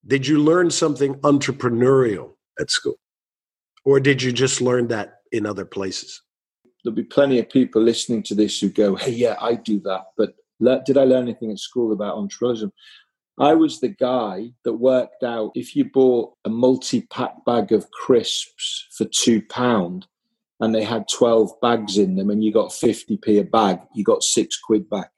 Did 0.06 0.26
you 0.26 0.38
learn 0.38 0.70
something 0.70 1.14
entrepreneurial 1.16 2.32
at 2.58 2.70
school, 2.70 2.98
or 3.84 4.00
did 4.00 4.20
you 4.20 4.32
just 4.32 4.60
learn 4.60 4.88
that 4.88 5.20
in 5.30 5.46
other 5.46 5.64
places? 5.64 6.22
There'll 6.82 6.96
be 6.96 7.02
plenty 7.02 7.38
of 7.38 7.50
people 7.50 7.82
listening 7.82 8.22
to 8.24 8.34
this 8.34 8.60
who 8.60 8.70
go, 8.70 8.96
"Hey, 8.96 9.12
yeah, 9.12 9.36
I 9.40 9.54
do 9.54 9.80
that," 9.80 10.06
but 10.16 10.34
did 10.84 10.98
I 10.98 11.04
learn 11.04 11.24
anything 11.24 11.50
at 11.50 11.58
school 11.58 11.92
about 11.92 12.16
entrepreneurship? 12.16 12.72
I 13.38 13.54
was 13.54 13.80
the 13.80 13.88
guy 13.88 14.52
that 14.64 14.74
worked 14.74 15.22
out 15.22 15.52
if 15.54 15.74
you 15.74 15.86
bought 15.86 16.34
a 16.44 16.50
multi 16.50 17.02
pack 17.02 17.42
bag 17.46 17.72
of 17.72 17.90
crisps 17.90 18.86
for 18.92 19.06
two 19.06 19.40
pound 19.42 20.06
and 20.60 20.74
they 20.74 20.84
had 20.84 21.06
12 21.08 21.58
bags 21.62 21.96
in 21.96 22.16
them 22.16 22.28
and 22.28 22.44
you 22.44 22.52
got 22.52 22.68
50p 22.68 23.40
a 23.40 23.44
bag, 23.44 23.80
you 23.94 24.04
got 24.04 24.22
six 24.22 24.58
quid 24.58 24.90
back. 24.90 25.10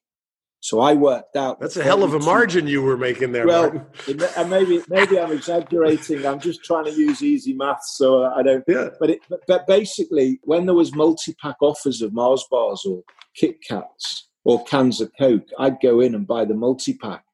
So 0.62 0.78
I 0.78 0.94
worked 0.94 1.34
out. 1.34 1.58
That's 1.58 1.76
a 1.76 1.82
hell 1.82 2.04
of 2.04 2.14
a 2.14 2.20
margin 2.20 2.68
you 2.68 2.82
were 2.82 2.96
making 2.96 3.32
there. 3.32 3.48
Well, 3.48 3.84
and 4.36 4.48
maybe 4.48 4.80
maybe 4.88 5.18
I'm 5.18 5.32
exaggerating. 5.32 6.24
I'm 6.24 6.38
just 6.38 6.62
trying 6.62 6.84
to 6.84 6.92
use 6.92 7.20
easy 7.20 7.52
maths, 7.52 7.96
so 7.96 8.24
I 8.24 8.44
don't. 8.44 8.62
Yeah. 8.68 8.90
But 9.00 9.10
it, 9.10 9.20
but 9.48 9.66
basically, 9.66 10.38
when 10.44 10.66
there 10.66 10.76
was 10.76 10.94
multi-pack 10.94 11.56
offers 11.60 12.00
of 12.00 12.12
Mars 12.12 12.46
bars 12.48 12.84
or 12.86 13.02
Kit 13.34 13.56
Kats, 13.68 14.28
or 14.44 14.62
cans 14.64 15.00
of 15.00 15.10
Coke, 15.18 15.48
I'd 15.58 15.80
go 15.82 15.98
in 15.98 16.14
and 16.14 16.28
buy 16.28 16.44
the 16.44 16.54
multi 16.54 16.94
pack 16.94 17.24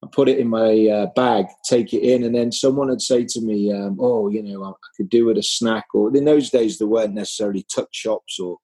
and 0.00 0.10
put 0.10 0.30
it 0.30 0.38
in 0.38 0.48
my 0.48 0.86
uh, 0.86 1.06
bag, 1.14 1.46
take 1.68 1.92
it 1.92 2.00
in, 2.00 2.24
and 2.24 2.34
then 2.34 2.52
someone 2.52 2.88
would 2.88 3.02
say 3.02 3.26
to 3.26 3.40
me, 3.42 3.70
um, 3.70 3.98
"Oh, 4.00 4.30
you 4.30 4.42
know, 4.42 4.64
I 4.64 4.72
could 4.96 5.10
do 5.10 5.28
it 5.28 5.36
a 5.36 5.42
snack." 5.42 5.88
Or 5.92 6.16
in 6.16 6.24
those 6.24 6.48
days, 6.48 6.78
there 6.78 6.88
weren't 6.88 7.12
necessarily 7.12 7.66
tuck 7.74 7.88
shops, 7.92 8.40
or 8.40 8.56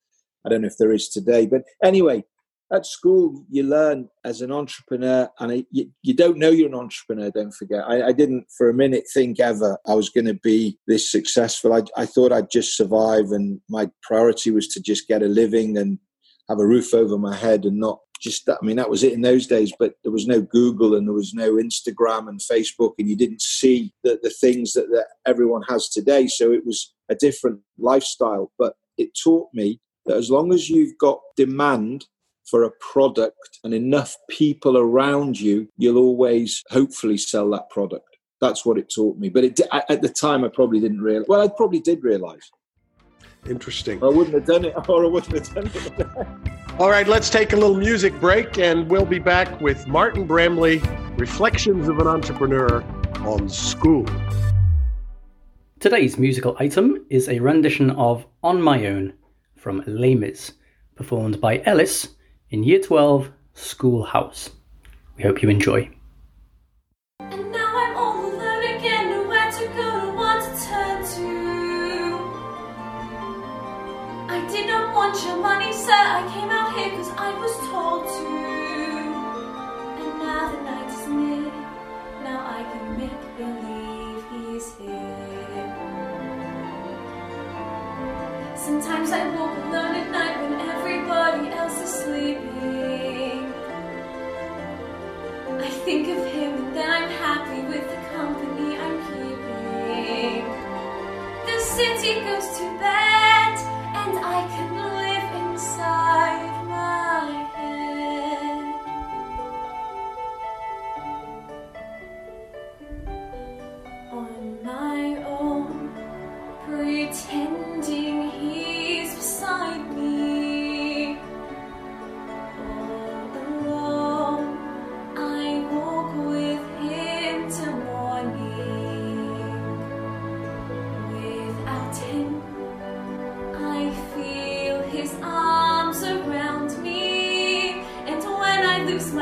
I 0.47 0.49
don't 0.49 0.63
know 0.63 0.69
if 0.69 0.79
there 0.79 0.93
is 0.93 1.11
today. 1.11 1.45
But 1.45 1.65
anyway, 1.85 2.25
at 2.73 2.85
school, 2.85 3.45
you 3.49 3.63
learn 3.63 4.09
as 4.25 4.43
an 4.43 4.53
entrepreneur, 4.53 5.29
and 5.41 5.65
you, 5.71 5.91
you 6.03 6.15
don't 6.15 6.39
know 6.39 6.51
you're 6.51 6.69
an 6.69 6.75
entrepreneur. 6.75 7.31
Don't 7.31 7.55
forget, 7.55 7.85
I, 7.87 8.09
I 8.09 8.13
didn't 8.13 8.47
for 8.57 8.69
a 8.69 8.75
minute 8.75 9.05
think 9.13 9.41
ever 9.41 9.79
I 9.87 9.95
was 9.95 10.11
going 10.11 10.27
to 10.27 10.35
be 10.35 10.79
this 10.87 11.11
successful. 11.11 11.73
I, 11.73 11.83
I 11.97 12.07
thought 12.07 12.33
I'd 12.33 12.51
just 12.51 12.77
survive, 12.77 13.31
and 13.31 13.61
my 13.69 13.91
priority 14.03 14.51
was 14.51 14.69
to 14.69 14.83
just 14.83 15.09
get 15.09 15.23
a 15.23 15.29
living 15.29 15.79
and 15.79 15.99
have 16.49 16.59
a 16.59 16.67
roof 16.67 16.95
over 16.95 17.19
my 17.19 17.35
head 17.35 17.65
and 17.65 17.79
not 17.79 18.01
just 18.21 18.47
that. 18.47 18.59
I 18.61 18.67
mean, 18.67 18.77
that 18.77 18.91
was 18.91 19.03
it 19.03 19.13
in 19.13 19.23
those 19.23 19.47
days, 19.47 19.73
but 19.79 19.95
there 20.03 20.13
was 20.13 20.27
no 20.27 20.41
Google 20.41 20.95
and 20.95 21.07
there 21.07 21.15
was 21.15 21.35
no 21.35 21.55
Instagram 21.55 22.29
and 22.29 22.41
Facebook, 22.41 22.95
and 22.99 23.09
you 23.09 23.17
didn't 23.17 23.43
see 23.43 23.93
the, 24.05 24.19
the 24.23 24.31
things 24.31 24.73
that, 24.73 24.89
that 24.91 25.07
everyone 25.27 25.63
has 25.69 25.89
today. 25.89 26.27
So 26.27 26.53
it 26.53 26.67
was 26.67 26.95
a 27.09 27.15
different 27.15 27.61
lifestyle. 27.79 28.53
But 28.59 28.75
it 28.97 29.11
taught 29.23 29.49
me 29.55 29.81
that 30.07 30.17
as 30.17 30.31
long 30.31 30.53
as 30.53 30.69
you've 30.69 30.99
got 30.99 31.21
demand 31.37 32.07
for 32.51 32.65
a 32.65 32.71
product 32.81 33.59
and 33.65 33.75
enough 33.75 34.17
people 34.29 34.79
around 34.79 35.39
you, 35.39 35.69
you'll 35.77 35.99
always 35.99 36.65
hopefully 36.71 37.19
sell 37.19 37.51
that 37.51 37.69
product. 37.71 38.05
That's 38.41 38.65
what 38.65 38.79
it 38.79 38.93
taught 38.95 39.19
me. 39.19 39.29
But 39.29 39.45
it, 39.45 39.61
at 39.73 40.01
the 40.01 40.09
time, 40.09 40.45
I 40.45 40.49
probably 40.49 40.81
didn't 40.81 41.03
realize. 41.03 41.27
Well, 41.29 41.41
I 41.41 41.49
probably 41.49 41.81
did 41.81 42.03
realize. 42.05 42.51
Interesting. 43.49 44.03
I 44.03 44.09
wouldn't 44.09 44.35
have 44.35 44.47
done 44.47 44.65
it, 44.65 44.75
or 44.89 45.05
I 45.05 45.09
wouldn't 45.09 45.35
have 45.35 45.55
done 45.55 45.71
it. 45.75 46.17
All 46.79 46.91
right, 46.91 47.09
let's 47.09 47.31
take 47.31 47.53
a 47.53 47.57
little 47.57 47.77
music 47.77 48.19
break, 48.21 48.59
and 48.59 48.89
we'll 48.89 49.05
be 49.05 49.19
back 49.19 49.61
with 49.61 49.87
Martin 49.89 50.27
Bramley, 50.27 50.81
Reflections 51.17 51.89
of 51.89 51.99
an 51.99 52.07
Entrepreneur 52.07 52.83
on 53.21 53.49
School. 53.49 54.07
Today's 55.81 56.19
musical 56.19 56.57
item 56.59 57.05
is 57.11 57.29
a 57.29 57.41
rendition 57.41 57.91
of 57.91 58.27
On 58.43 58.61
My 58.63 58.87
Own 58.87 59.13
from 59.57 59.83
Les 59.87 60.15
Mis, 60.15 60.53
performed 60.95 61.41
by 61.41 61.63
Ellis 61.65 62.09
in 62.51 62.65
Year 62.65 62.81
12 62.81 63.31
Schoolhouse. 63.55 64.51
We 65.17 65.25
hope 65.25 65.43
you 65.43 65.49
enjoy. 65.49 65.91
Sometimes 88.57 89.11
I 89.13 89.37
walk 89.37 89.58
The 101.79 101.85
city 101.85 102.21
goes 102.25 102.59
to 102.59 102.77
bed 102.81 103.18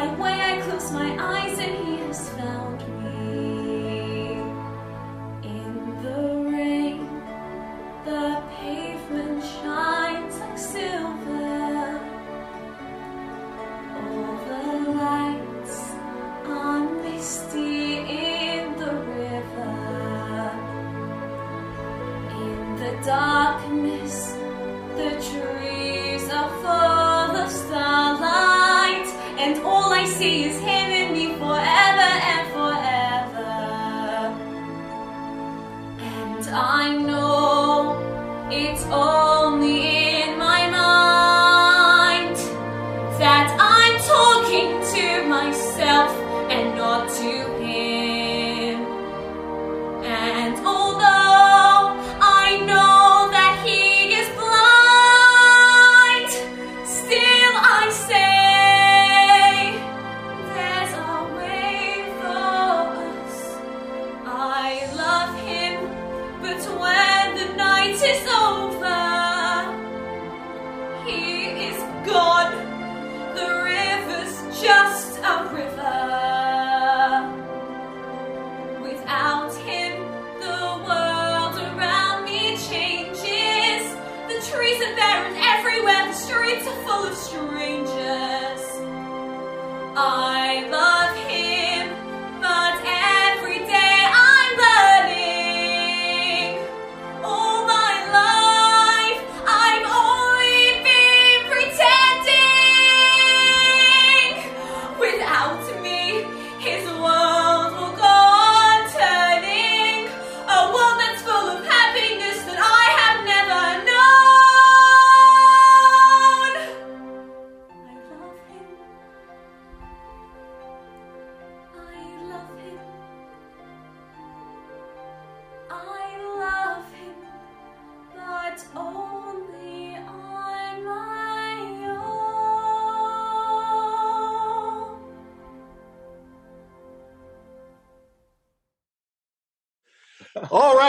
gone. 0.07 0.19
The 0.19 0.23
river's 0.23 0.73
just 0.73 0.93
a 0.93 0.97
river. 0.97 1.56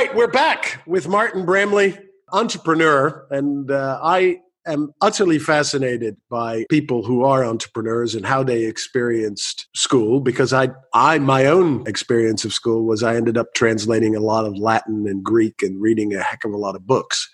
Right, 0.07 0.15
we're 0.15 0.27
back 0.27 0.81
with 0.85 1.07
Martin 1.07 1.45
Bramley, 1.45 1.97
entrepreneur, 2.31 3.27
and 3.29 3.69
uh, 3.69 3.99
I 4.01 4.39
am 4.65 4.93
utterly 5.01 5.37
fascinated 5.37 6.15
by 6.29 6.65
people 6.69 7.03
who 7.03 7.23
are 7.23 7.43
entrepreneurs 7.43 8.15
and 8.15 8.25
how 8.25 8.41
they 8.43 8.63
experienced 8.63 9.67
school 9.75 10.21
because 10.21 10.53
I 10.53 10.69
I 10.93 11.19
my 11.19 11.45
own 11.45 11.85
experience 11.87 12.45
of 12.45 12.53
school 12.53 12.85
was 12.85 13.03
I 13.03 13.15
ended 13.15 13.37
up 13.37 13.53
translating 13.53 14.15
a 14.15 14.21
lot 14.21 14.45
of 14.45 14.57
Latin 14.57 15.07
and 15.07 15.23
Greek 15.23 15.61
and 15.61 15.81
reading 15.81 16.13
a 16.13 16.21
heck 16.21 16.45
of 16.45 16.53
a 16.53 16.57
lot 16.57 16.75
of 16.75 16.87
books. 16.87 17.29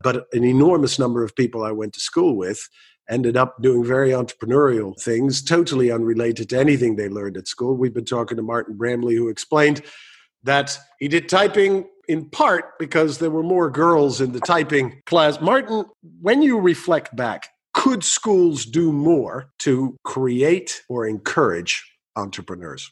But 0.00 0.26
an 0.32 0.44
enormous 0.44 0.98
number 0.98 1.24
of 1.24 1.34
people 1.34 1.64
I 1.64 1.72
went 1.72 1.92
to 1.94 2.00
school 2.00 2.36
with 2.36 2.68
ended 3.08 3.36
up 3.36 3.60
doing 3.60 3.84
very 3.84 4.10
entrepreneurial 4.10 5.00
things, 5.00 5.42
totally 5.42 5.90
unrelated 5.90 6.50
to 6.50 6.58
anything 6.58 6.94
they 6.94 7.08
learned 7.08 7.36
at 7.36 7.48
school. 7.48 7.76
We've 7.76 7.94
been 7.94 8.04
talking 8.04 8.36
to 8.36 8.42
Martin 8.42 8.76
Bramley, 8.76 9.16
who 9.16 9.28
explained 9.28 9.82
that 10.44 10.76
he 10.98 11.08
did 11.08 11.28
typing 11.28 11.86
in 12.08 12.28
part 12.30 12.78
because 12.78 13.18
there 13.18 13.30
were 13.30 13.42
more 13.42 13.70
girls 13.70 14.20
in 14.20 14.32
the 14.32 14.40
typing 14.40 15.02
class. 15.06 15.40
Martin, 15.40 15.84
when 16.20 16.42
you 16.42 16.58
reflect 16.58 17.14
back, 17.14 17.48
could 17.74 18.04
schools 18.04 18.64
do 18.64 18.92
more 18.92 19.50
to 19.60 19.96
create 20.04 20.82
or 20.88 21.06
encourage 21.06 21.82
entrepreneurs? 22.16 22.90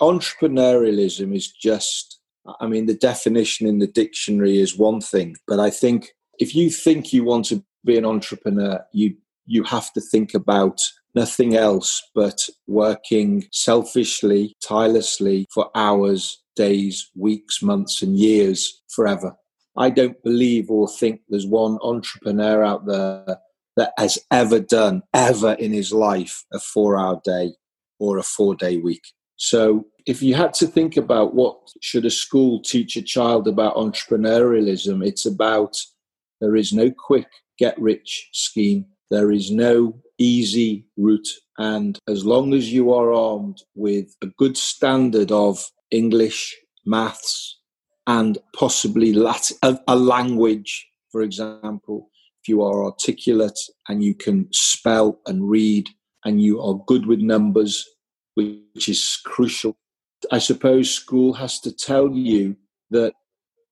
entrepreneurialism 0.00 1.34
is 1.34 1.48
just 1.48 2.20
i 2.60 2.66
mean 2.66 2.86
the 2.86 2.94
definition 2.94 3.66
in 3.66 3.78
the 3.78 3.86
dictionary 3.86 4.58
is 4.58 4.78
one 4.78 5.00
thing 5.00 5.36
but 5.46 5.58
i 5.58 5.70
think 5.70 6.12
if 6.38 6.54
you 6.54 6.70
think 6.70 7.12
you 7.12 7.24
want 7.24 7.44
to 7.44 7.62
be 7.84 7.96
an 7.96 8.04
entrepreneur 8.04 8.80
you 8.92 9.14
you 9.46 9.62
have 9.64 9.92
to 9.92 10.00
think 10.00 10.34
about 10.34 10.80
nothing 11.14 11.56
else 11.56 12.02
but 12.14 12.48
working 12.66 13.44
selfishly 13.50 14.54
tirelessly 14.62 15.46
for 15.52 15.70
hours 15.74 16.40
days 16.64 17.10
weeks 17.26 17.62
months 17.62 18.02
and 18.02 18.16
years 18.18 18.82
forever 18.96 19.30
i 19.76 19.88
don't 19.98 20.22
believe 20.22 20.70
or 20.70 20.88
think 21.00 21.20
there's 21.28 21.46
one 21.46 21.78
entrepreneur 21.82 22.62
out 22.70 22.86
there 22.86 23.38
that 23.76 23.92
has 23.96 24.18
ever 24.30 24.60
done 24.60 25.02
ever 25.14 25.52
in 25.64 25.72
his 25.72 25.92
life 25.92 26.34
a 26.52 26.60
4 26.60 26.98
hour 26.98 27.20
day 27.24 27.46
or 27.98 28.18
a 28.18 28.22
4 28.22 28.54
day 28.54 28.76
week 28.76 29.06
so 29.38 29.86
if 30.04 30.22
you 30.22 30.34
had 30.34 30.52
to 30.54 30.66
think 30.66 30.96
about 30.96 31.34
what 31.34 31.56
should 31.80 32.04
a 32.04 32.10
school 32.10 32.60
teach 32.60 32.96
a 32.96 33.02
child 33.02 33.46
about 33.46 33.76
entrepreneurialism, 33.76 35.06
it's 35.06 35.26
about 35.26 35.76
there 36.40 36.56
is 36.56 36.72
no 36.72 36.90
quick 36.90 37.28
get 37.58 37.78
rich 37.80 38.30
scheme. 38.32 38.86
There 39.10 39.30
is 39.30 39.50
no 39.50 40.00
easy 40.18 40.86
route. 40.96 41.28
And 41.58 41.98
as 42.08 42.24
long 42.24 42.52
as 42.54 42.72
you 42.72 42.92
are 42.92 43.12
armed 43.12 43.58
with 43.74 44.16
a 44.22 44.26
good 44.38 44.56
standard 44.56 45.30
of 45.30 45.62
English, 45.90 46.56
maths, 46.84 47.58
and 48.06 48.38
possibly 48.54 49.12
Latin, 49.12 49.56
a, 49.62 49.78
a 49.86 49.96
language, 49.96 50.88
for 51.12 51.22
example, 51.22 52.10
if 52.42 52.48
you 52.48 52.62
are 52.62 52.84
articulate 52.84 53.58
and 53.88 54.02
you 54.02 54.14
can 54.14 54.48
spell 54.52 55.20
and 55.26 55.48
read 55.48 55.88
and 56.24 56.42
you 56.42 56.60
are 56.60 56.82
good 56.86 57.06
with 57.06 57.20
numbers, 57.20 57.86
which 58.34 58.88
is 58.88 59.20
crucial. 59.24 59.76
I 60.32 60.38
suppose 60.38 60.90
school 60.90 61.34
has 61.34 61.60
to 61.60 61.72
tell 61.72 62.10
you 62.10 62.56
that 62.90 63.12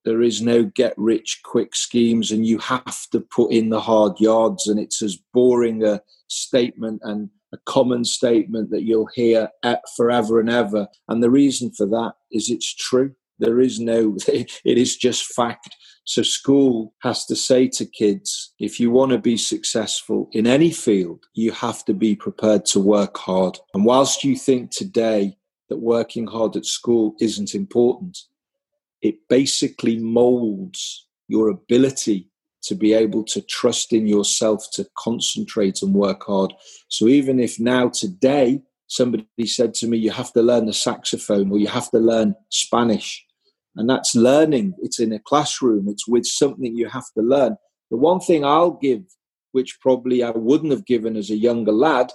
there 0.05 0.21
is 0.21 0.41
no 0.41 0.63
get 0.63 0.93
rich 0.97 1.41
quick 1.43 1.75
schemes 1.75 2.31
and 2.31 2.45
you 2.45 2.59
have 2.59 3.09
to 3.11 3.19
put 3.19 3.51
in 3.51 3.69
the 3.69 3.81
hard 3.81 4.19
yards 4.19 4.67
and 4.67 4.79
it's 4.79 5.01
as 5.01 5.17
boring 5.33 5.83
a 5.83 6.01
statement 6.27 7.01
and 7.03 7.29
a 7.53 7.57
common 7.65 8.03
statement 8.03 8.69
that 8.71 8.83
you'll 8.83 9.09
hear 9.13 9.49
forever 9.95 10.39
and 10.39 10.49
ever. 10.49 10.87
And 11.07 11.23
the 11.23 11.29
reason 11.29 11.71
for 11.71 11.85
that 11.87 12.13
is 12.31 12.49
it's 12.49 12.73
true. 12.73 13.13
There 13.39 13.59
is 13.59 13.79
no 13.79 14.17
it 14.27 14.51
is 14.65 14.97
just 14.97 15.33
fact. 15.33 15.75
So 16.03 16.21
school 16.21 16.93
has 17.03 17.25
to 17.25 17.35
say 17.35 17.67
to 17.69 17.85
kids 17.85 18.53
if 18.59 18.79
you 18.79 18.91
want 18.91 19.11
to 19.11 19.17
be 19.17 19.37
successful 19.37 20.29
in 20.31 20.47
any 20.47 20.71
field 20.71 21.25
you 21.33 21.51
have 21.51 21.83
to 21.85 21.93
be 21.93 22.15
prepared 22.15 22.65
to 22.67 22.79
work 22.79 23.17
hard. 23.17 23.57
And 23.73 23.85
whilst 23.85 24.23
you 24.23 24.35
think 24.35 24.71
today 24.71 25.37
that 25.69 25.77
working 25.77 26.27
hard 26.27 26.55
at 26.55 26.65
school 26.65 27.15
isn't 27.19 27.53
important 27.53 28.17
it 29.01 29.15
basically 29.29 29.97
molds 29.97 31.07
your 31.27 31.49
ability 31.49 32.29
to 32.67 32.75
be 32.75 32.93
able 32.93 33.23
to 33.23 33.41
trust 33.41 33.93
in 33.93 34.07
yourself 34.07 34.65
to 34.73 34.87
concentrate 34.97 35.81
and 35.81 35.93
work 35.93 36.23
hard. 36.25 36.53
So 36.87 37.07
even 37.07 37.39
if 37.39 37.59
now 37.59 37.89
today 37.89 38.61
somebody 38.87 39.27
said 39.45 39.73
to 39.75 39.87
me, 39.87 39.97
you 39.97 40.11
have 40.11 40.31
to 40.33 40.41
learn 40.41 40.65
the 40.65 40.73
saxophone 40.73 41.51
or 41.51 41.57
you 41.57 41.67
have 41.67 41.89
to 41.91 41.99
learn 41.99 42.35
Spanish, 42.49 43.23
and 43.75 43.89
that's 43.89 44.15
learning, 44.15 44.73
it's 44.81 44.99
in 44.99 45.11
a 45.11 45.19
classroom, 45.19 45.87
it's 45.87 46.07
with 46.07 46.25
something 46.25 46.75
you 46.75 46.89
have 46.89 47.05
to 47.15 47.21
learn. 47.21 47.57
The 47.91 47.97
one 47.97 48.19
thing 48.19 48.43
I'll 48.43 48.71
give, 48.71 49.03
which 49.51 49.79
probably 49.81 50.23
I 50.23 50.31
wouldn't 50.31 50.71
have 50.71 50.85
given 50.85 51.15
as 51.15 51.29
a 51.29 51.37
younger 51.37 51.71
lad, 51.71 52.11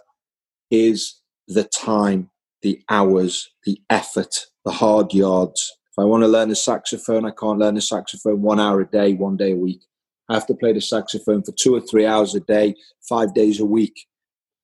is 0.70 1.20
the 1.46 1.64
time, 1.64 2.30
the 2.62 2.80
hours, 2.88 3.50
the 3.64 3.80
effort, 3.90 4.34
the 4.64 4.72
hard 4.72 5.12
yards. 5.12 5.72
If 5.92 6.02
I 6.02 6.04
want 6.04 6.22
to 6.24 6.28
learn 6.28 6.48
the 6.48 6.56
saxophone, 6.56 7.26
I 7.26 7.30
can't 7.30 7.58
learn 7.58 7.74
the 7.74 7.80
saxophone 7.80 8.42
one 8.42 8.58
hour 8.58 8.80
a 8.80 8.86
day, 8.86 9.12
one 9.12 9.36
day 9.36 9.52
a 9.52 9.56
week. 9.56 9.82
I 10.28 10.34
have 10.34 10.46
to 10.46 10.54
play 10.54 10.72
the 10.72 10.80
saxophone 10.80 11.42
for 11.42 11.52
two 11.52 11.74
or 11.74 11.80
three 11.80 12.06
hours 12.06 12.34
a 12.34 12.40
day, 12.40 12.74
five 13.08 13.34
days 13.34 13.60
a 13.60 13.64
week. 13.64 14.06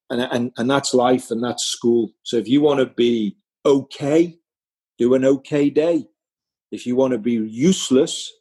And, 0.09 0.21
and, 0.21 0.51
and 0.57 0.69
that's 0.69 0.93
life 0.93 1.29
and 1.29 1.43
that's 1.43 1.63
school. 1.63 2.11
So 2.23 2.37
if 2.37 2.47
you 2.47 2.61
want 2.61 2.79
to 2.79 2.87
be 2.87 3.37
okay, 3.65 4.37
do 4.97 5.13
an 5.13 5.25
okay 5.25 5.69
day. 5.69 6.05
If 6.71 6.85
you 6.85 6.95
want 6.95 7.13
to 7.13 7.19
be 7.19 7.33
useless, 7.33 8.31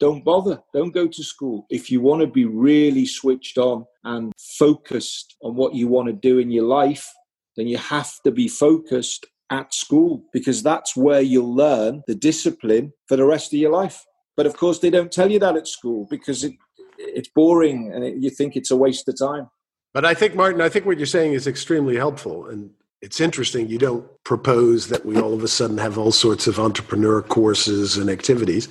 don't 0.00 0.24
bother. 0.24 0.60
Don't 0.72 0.92
go 0.92 1.06
to 1.06 1.22
school. 1.22 1.66
If 1.70 1.90
you 1.90 2.00
want 2.00 2.22
to 2.22 2.26
be 2.26 2.44
really 2.44 3.06
switched 3.06 3.58
on 3.58 3.86
and 4.02 4.32
focused 4.58 5.36
on 5.42 5.54
what 5.54 5.74
you 5.74 5.88
want 5.88 6.08
to 6.08 6.12
do 6.12 6.38
in 6.38 6.50
your 6.50 6.64
life, 6.64 7.08
then 7.56 7.68
you 7.68 7.78
have 7.78 8.12
to 8.24 8.30
be 8.30 8.48
focused 8.48 9.26
at 9.50 9.72
school 9.72 10.24
because 10.32 10.62
that's 10.62 10.96
where 10.96 11.20
you'll 11.20 11.54
learn 11.54 12.02
the 12.06 12.14
discipline 12.14 12.92
for 13.08 13.16
the 13.16 13.24
rest 13.24 13.52
of 13.52 13.58
your 13.58 13.70
life. 13.70 14.04
But 14.36 14.46
of 14.46 14.56
course, 14.56 14.80
they 14.80 14.90
don't 14.90 15.12
tell 15.12 15.30
you 15.30 15.38
that 15.38 15.56
at 15.56 15.68
school 15.68 16.06
because 16.10 16.44
it, 16.44 16.54
it's 16.98 17.28
boring 17.28 17.92
and 17.92 18.04
it, 18.04 18.16
you 18.16 18.30
think 18.30 18.56
it's 18.56 18.70
a 18.70 18.76
waste 18.76 19.08
of 19.08 19.18
time. 19.18 19.48
But 19.92 20.04
I 20.04 20.14
think, 20.14 20.34
Martin, 20.34 20.60
I 20.60 20.68
think 20.68 20.86
what 20.86 20.98
you're 20.98 21.06
saying 21.06 21.34
is 21.34 21.46
extremely 21.46 21.96
helpful. 21.96 22.48
And 22.48 22.70
it's 23.00 23.20
interesting. 23.20 23.68
You 23.68 23.78
don't 23.78 24.06
propose 24.24 24.88
that 24.88 25.04
we 25.04 25.16
all 25.18 25.34
of 25.34 25.44
a 25.44 25.48
sudden 25.48 25.78
have 25.78 25.98
all 25.98 26.10
sorts 26.10 26.46
of 26.46 26.58
entrepreneur 26.58 27.22
courses 27.22 27.96
and 27.96 28.10
activities, 28.10 28.66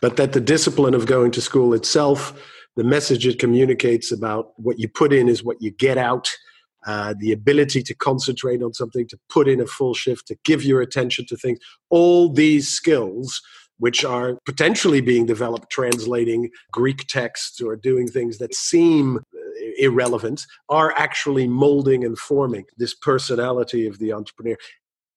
but 0.00 0.16
that 0.16 0.32
the 0.32 0.40
discipline 0.40 0.94
of 0.94 1.06
going 1.06 1.30
to 1.32 1.40
school 1.40 1.74
itself, 1.74 2.32
the 2.76 2.84
message 2.84 3.26
it 3.26 3.38
communicates 3.38 4.10
about 4.10 4.52
what 4.56 4.80
you 4.80 4.88
put 4.88 5.12
in 5.12 5.28
is 5.28 5.44
what 5.44 5.60
you 5.60 5.70
get 5.70 5.98
out. 5.98 6.30
Uh, 6.86 7.14
the 7.18 7.32
ability 7.32 7.82
to 7.82 7.94
concentrate 7.94 8.62
on 8.62 8.72
something, 8.72 9.08
to 9.08 9.18
put 9.28 9.48
in 9.48 9.60
a 9.60 9.66
full 9.66 9.92
shift, 9.92 10.26
to 10.28 10.36
give 10.44 10.62
your 10.62 10.80
attention 10.80 11.26
to 11.26 11.36
things, 11.36 11.58
all 11.90 12.32
these 12.32 12.68
skills 12.68 13.42
which 13.78 14.04
are 14.04 14.38
potentially 14.46 15.00
being 15.00 15.26
developed 15.26 15.70
translating 15.70 16.50
Greek 16.72 17.06
texts 17.08 17.60
or 17.60 17.76
doing 17.76 18.08
things 18.08 18.38
that 18.38 18.54
seem 18.54 19.16
uh, 19.16 19.20
irrelevant 19.78 20.46
are 20.68 20.92
actually 20.96 21.46
molding 21.46 22.04
and 22.04 22.18
forming 22.18 22.64
this 22.76 22.94
personality 22.94 23.86
of 23.86 23.98
the 23.98 24.12
entrepreneur. 24.12 24.56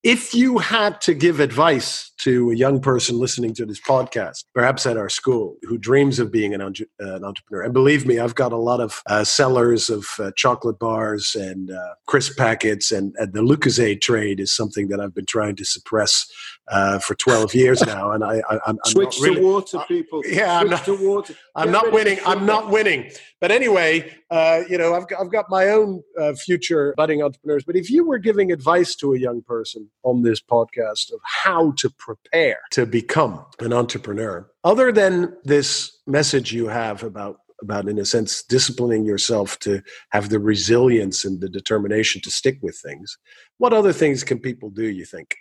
If 0.04 0.34
you 0.34 0.60
had 0.60 1.02
to 1.02 1.14
give 1.14 1.42
advice 1.42 2.12
to 2.20 2.52
a 2.52 2.56
young 2.56 2.80
person 2.80 3.20
listening 3.20 3.54
to 3.56 3.66
this 3.66 3.82
podcast, 3.82 4.46
perhaps 4.54 4.86
at 4.86 4.96
our 4.96 5.10
school, 5.10 5.58
who 5.64 5.78
dreams 5.78 6.20
of 6.20 6.32
being 6.32 6.54
an, 6.54 6.62
uh, 6.62 6.70
an 7.00 7.26
entrepreneur, 7.26 7.64
and 7.64 7.74
believe 7.74 8.06
me, 8.06 8.18
I've 8.18 8.36
got 8.36 8.54
a 8.54 8.58
lot 8.58 8.80
of 8.80 9.02
uh, 9.08 9.26
sellers 9.26 9.90
of 9.90 10.08
uh, 10.18 10.32
chocolate 10.38 10.80
bars 10.80 11.36
and 11.36 11.70
uh, 11.72 11.96
crisp 12.08 12.38
packets, 12.38 12.94
and, 12.94 13.14
and 13.18 13.34
the 13.34 13.42
Lucozade 13.42 14.00
trade 14.00 14.40
is 14.40 14.54
something 14.54 14.88
that 14.88 15.02
I've 15.02 15.14
been 15.14 15.26
trying 15.26 15.58
to 15.58 15.66
suppress 15.66 16.32
uh, 16.70 17.00
for 17.00 17.16
12 17.16 17.54
years 17.54 17.86
now. 17.86 18.12
And 18.12 18.24
I, 18.24 18.42
I, 18.50 18.70
am 18.70 18.78
switch 18.86 19.20
really, 19.20 19.42
to 19.42 19.46
water, 19.46 19.84
people. 19.86 20.22
yeah, 20.26 20.62
switch 20.62 20.64
I'm 20.64 20.70
not, 20.70 20.86
to 20.86 21.10
water. 21.10 21.36
I'm 21.56 21.72
not 21.72 21.92
winning. 21.92 22.20
I'm 22.26 22.46
not 22.46 22.70
winning. 22.70 23.12
But 23.42 23.52
anyway, 23.52 24.14
uh, 24.30 24.64
you 24.70 24.78
know, 24.78 24.96
I've 24.96 25.08
got, 25.08 25.22
I've 25.22 25.32
got 25.32 25.46
my 25.50 25.70
own 25.70 26.04
uh, 26.20 26.34
future 26.34 26.94
budding 26.98 27.24
entrepreneurs. 27.24 27.64
But 27.64 27.76
if 27.78 27.90
you 27.90 28.06
were 28.06 28.18
giving 28.18 28.52
advice 28.52 28.96
to 28.98 29.14
a 29.14 29.20
young 29.20 29.42
person 29.42 29.90
on 30.04 30.24
this 30.24 30.42
podcast 30.42 31.14
of 31.14 31.20
how 31.24 31.72
to 31.78 31.90
prepare 31.90 32.60
to 32.72 32.86
become 32.86 33.46
an 33.60 33.72
entrepreneur, 33.72 34.50
other 34.64 34.92
than 34.92 35.36
this 35.44 35.98
message 36.06 36.52
you 36.52 36.68
have 36.68 37.04
about 37.04 37.38
about 37.62 37.90
in 37.90 38.00
a 38.00 38.06
sense 38.06 38.44
disciplining 38.44 39.06
yourself 39.06 39.60
to 39.60 39.82
have 40.12 40.30
the 40.30 40.40
resilience 40.40 41.26
and 41.26 41.42
the 41.42 41.50
determination 41.50 42.22
to 42.22 42.32
stick 42.32 42.58
with 42.62 42.78
things 42.78 43.18
what 43.58 43.74
other 43.74 43.92
things 43.92 44.24
can 44.24 44.40
people 44.40 44.70
do 44.70 44.88
you 44.88 45.04
think 45.04 45.36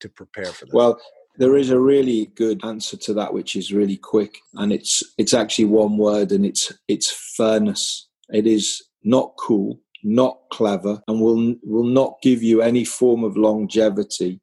to 0.00 0.08
prepare 0.08 0.46
for 0.46 0.64
that 0.64 0.74
well 0.74 0.98
there 1.38 1.56
is 1.56 1.70
a 1.70 1.80
really 1.80 2.26
good 2.34 2.64
answer 2.64 2.96
to 2.96 3.14
that, 3.14 3.32
which 3.32 3.56
is 3.56 3.72
really 3.72 3.96
quick, 3.96 4.38
and 4.54 4.72
it's 4.72 5.02
it's 5.16 5.34
actually 5.34 5.66
one 5.66 5.96
word, 5.96 6.32
and 6.32 6.44
it's 6.44 6.72
it's 6.88 7.10
fairness. 7.36 8.08
It 8.30 8.46
is 8.46 8.82
not 9.04 9.34
cool, 9.38 9.80
not 10.02 10.38
clever, 10.50 11.00
and 11.08 11.20
will 11.20 11.54
will 11.62 11.86
not 11.86 12.20
give 12.22 12.42
you 12.42 12.60
any 12.60 12.84
form 12.84 13.24
of 13.24 13.36
longevity 13.36 14.40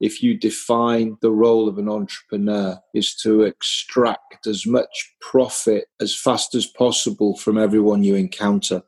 if 0.00 0.22
you 0.22 0.36
define 0.36 1.16
the 1.22 1.30
role 1.30 1.68
of 1.68 1.78
an 1.78 1.88
entrepreneur 1.88 2.78
is 2.94 3.14
to 3.14 3.42
extract 3.42 4.46
as 4.46 4.66
much 4.66 5.14
profit 5.20 5.86
as 6.00 6.14
fast 6.14 6.54
as 6.54 6.66
possible 6.66 7.36
from 7.36 7.56
everyone 7.58 8.04
you 8.04 8.14
encounter. 8.14 8.82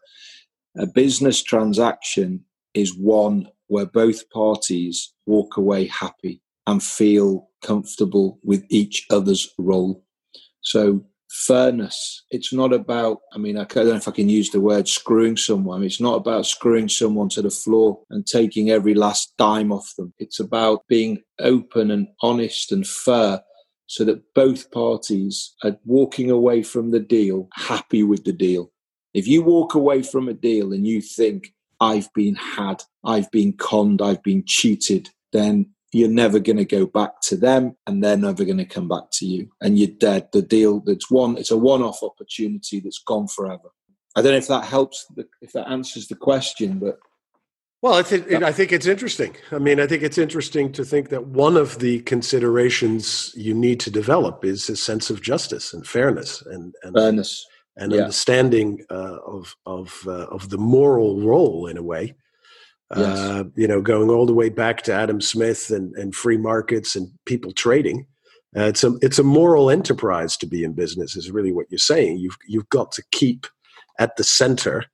A 0.77 0.87
business 0.87 1.43
transaction 1.43 2.45
is 2.75 2.97
one 2.97 3.49
where 3.69 3.87
both 3.87 4.29
parties 4.31 5.13
walk 5.27 5.57
away 5.57 5.87
happy 5.87 6.43
and 6.67 6.83
feel 6.83 7.48
comfortable 7.63 8.39
with 8.43 8.65
each 8.69 9.07
other's 9.11 9.49
role. 9.59 10.05
So 10.61 11.05
fairness. 11.31 12.25
It's 12.31 12.53
not 12.53 12.73
about, 12.73 13.19
I 13.33 13.39
mean, 13.39 13.59
I 13.59 13.65
don't 13.65 13.89
know 13.89 13.95
if 13.95 14.09
I 14.09 14.13
can 14.13 14.29
use 14.29 14.51
the 14.51 14.61
word 14.61 14.89
screwing 14.89 15.37
someone. 15.37 15.83
It's 15.83 16.01
not 16.01 16.17
about 16.17 16.47
screwing 16.47 16.89
someone 16.89 17.29
to 17.31 17.43
the 17.43 17.51
floor 17.51 18.01
and 18.11 18.27
taking 18.27 18.71
every 18.71 18.95
last 18.95 19.35
dime 19.37 19.73
off 19.73 19.95
them. 19.97 20.13
It's 20.19 20.41
about 20.41 20.87
being 20.89 21.23
open 21.39 21.91
and 21.91 22.09
honest 22.23 22.73
and 22.73 22.87
fair 22.87 23.43
so 23.87 24.05
that 24.05 24.23
both 24.35 24.71
parties 24.71 25.55
are 25.63 25.77
walking 25.85 26.31
away 26.31 26.63
from 26.63 26.91
the 26.91 27.01
deal 27.01 27.49
happy 27.55 28.03
with 28.03 28.25
the 28.25 28.33
deal. 28.33 28.71
If 29.15 29.27
you 29.27 29.43
walk 29.43 29.75
away 29.75 30.03
from 30.03 30.29
a 30.29 30.35
deal 30.35 30.73
and 30.73 30.87
you 30.87 31.01
think, 31.01 31.55
I've 31.81 32.13
been 32.13 32.35
had, 32.35 32.83
I've 33.05 33.31
been 33.31 33.53
conned, 33.53 34.03
I've 34.03 34.23
been 34.23 34.43
cheated, 34.45 35.11
then 35.33 35.71
you're 35.93 36.09
never 36.09 36.39
going 36.39 36.57
to 36.59 36.65
go 36.65 36.87
back 36.87 37.21
to 37.23 37.37
them 37.37 37.77
and 37.87 38.03
they're 38.03 38.17
never 38.17 38.45
going 38.45 38.59
to 38.59 38.65
come 38.65 38.89
back 38.89 39.05
to 39.13 39.27
you. 39.27 39.51
And 39.61 39.79
you're 39.79 39.89
dead. 39.89 40.29
The 40.33 40.43
deal 40.43 40.81
that's 40.81 41.11
one 41.11 41.37
it's 41.37 41.51
a 41.51 41.57
one-off 41.57 42.03
opportunity 42.03 42.81
that's 42.81 42.99
gone 42.99 43.29
forever. 43.29 43.71
I 44.17 44.23
don't 44.23 44.33
know 44.33 44.39
if 44.39 44.49
that 44.49 44.65
helps 44.65 45.07
if 45.41 45.53
that 45.53 45.69
answers 45.69 46.09
the 46.09 46.17
question 46.17 46.79
but 46.79 46.99
well 47.81 47.95
I 47.95 48.03
think, 48.03 48.31
I 48.33 48.53
think 48.53 48.73
it's 48.73 48.87
interesting. 48.87 49.37
I 49.53 49.59
mean 49.59 49.81
i 49.81 49.87
think 49.87 50.03
it's 50.03 50.19
interesting 50.19 50.73
to 50.73 50.85
think 50.85 51.09
that 51.11 51.27
one 51.29 51.57
of 51.57 51.79
the 51.79 52.01
considerations 52.01 53.33
you 53.37 53.55
need 53.55 53.81
to 53.81 53.91
develop 53.91 54.45
is 54.45 54.69
a 54.69 54.77
sense 54.77 55.11
of 55.11 55.23
justice 55.23 55.73
and 55.73 55.87
fairness 55.87 56.43
and, 56.43 56.75
and 56.83 56.95
fairness. 56.95 57.47
and 57.77 57.93
yeah. 57.93 58.01
understanding 58.01 58.85
uh, 58.91 59.19
of 59.25 59.55
of 59.65 60.03
uh, 60.07 60.27
of 60.27 60.51
the 60.51 60.59
moral 60.59 61.21
role 61.23 61.67
in 61.67 61.77
a 61.77 61.83
way 61.83 62.15
Yes. 62.97 63.19
Uh, 63.19 63.45
you 63.55 63.69
know, 63.69 63.83
going 63.83 64.09
all 64.09 64.25
the 64.25 64.33
way 64.33 64.49
back 64.49 64.83
to 64.83 64.95
Adam 64.95 65.21
Smith 65.21 65.71
and, 65.71 65.95
and 65.97 66.15
free 66.15 66.39
markets 66.39 66.97
and 66.97 67.11
people 67.27 67.53
trading. 67.53 68.07
Uh, 68.57 68.65
it's 68.65 68.83
a 68.83 68.95
it's 69.03 69.19
a 69.19 69.23
moral 69.23 69.69
enterprise 69.69 70.37
to 70.39 70.47
be 70.47 70.65
in 70.65 70.73
business. 70.73 71.17
Is 71.17 71.31
really 71.31 71.53
what 71.53 71.67
you're 71.69 71.79
saying. 71.79 72.19
You've 72.19 72.37
you've 72.47 72.69
got 72.71 72.93
to 72.93 73.03
keep 73.13 73.47
at 73.99 74.17
the 74.17 74.25
center 74.25 74.85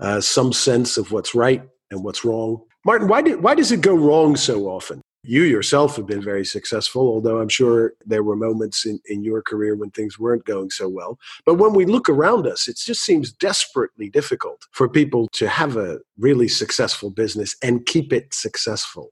uh, 0.00 0.20
some 0.20 0.52
sense 0.52 0.96
of 0.96 1.12
what's 1.12 1.34
right 1.34 1.62
and 1.90 2.02
what's 2.02 2.24
wrong. 2.24 2.60
Martin, 2.84 3.06
why 3.06 3.22
did 3.22 3.42
why 3.42 3.54
does 3.54 3.70
it 3.70 3.80
go 3.80 3.94
wrong 3.94 4.34
so 4.34 4.66
often? 4.66 5.00
You 5.26 5.42
yourself 5.42 5.96
have 5.96 6.06
been 6.06 6.22
very 6.22 6.44
successful, 6.44 7.02
although 7.02 7.38
I'm 7.38 7.48
sure 7.48 7.94
there 8.04 8.22
were 8.22 8.36
moments 8.36 8.84
in, 8.84 9.00
in 9.06 9.24
your 9.24 9.40
career 9.40 9.74
when 9.74 9.90
things 9.90 10.18
weren't 10.18 10.44
going 10.44 10.70
so 10.70 10.88
well. 10.88 11.18
But 11.46 11.54
when 11.54 11.72
we 11.72 11.86
look 11.86 12.10
around 12.10 12.46
us, 12.46 12.68
it 12.68 12.76
just 12.76 13.02
seems 13.02 13.32
desperately 13.32 14.10
difficult 14.10 14.66
for 14.72 14.88
people 14.88 15.28
to 15.32 15.48
have 15.48 15.76
a 15.76 16.00
really 16.18 16.48
successful 16.48 17.10
business 17.10 17.56
and 17.62 17.86
keep 17.86 18.12
it 18.12 18.34
successful. 18.34 19.10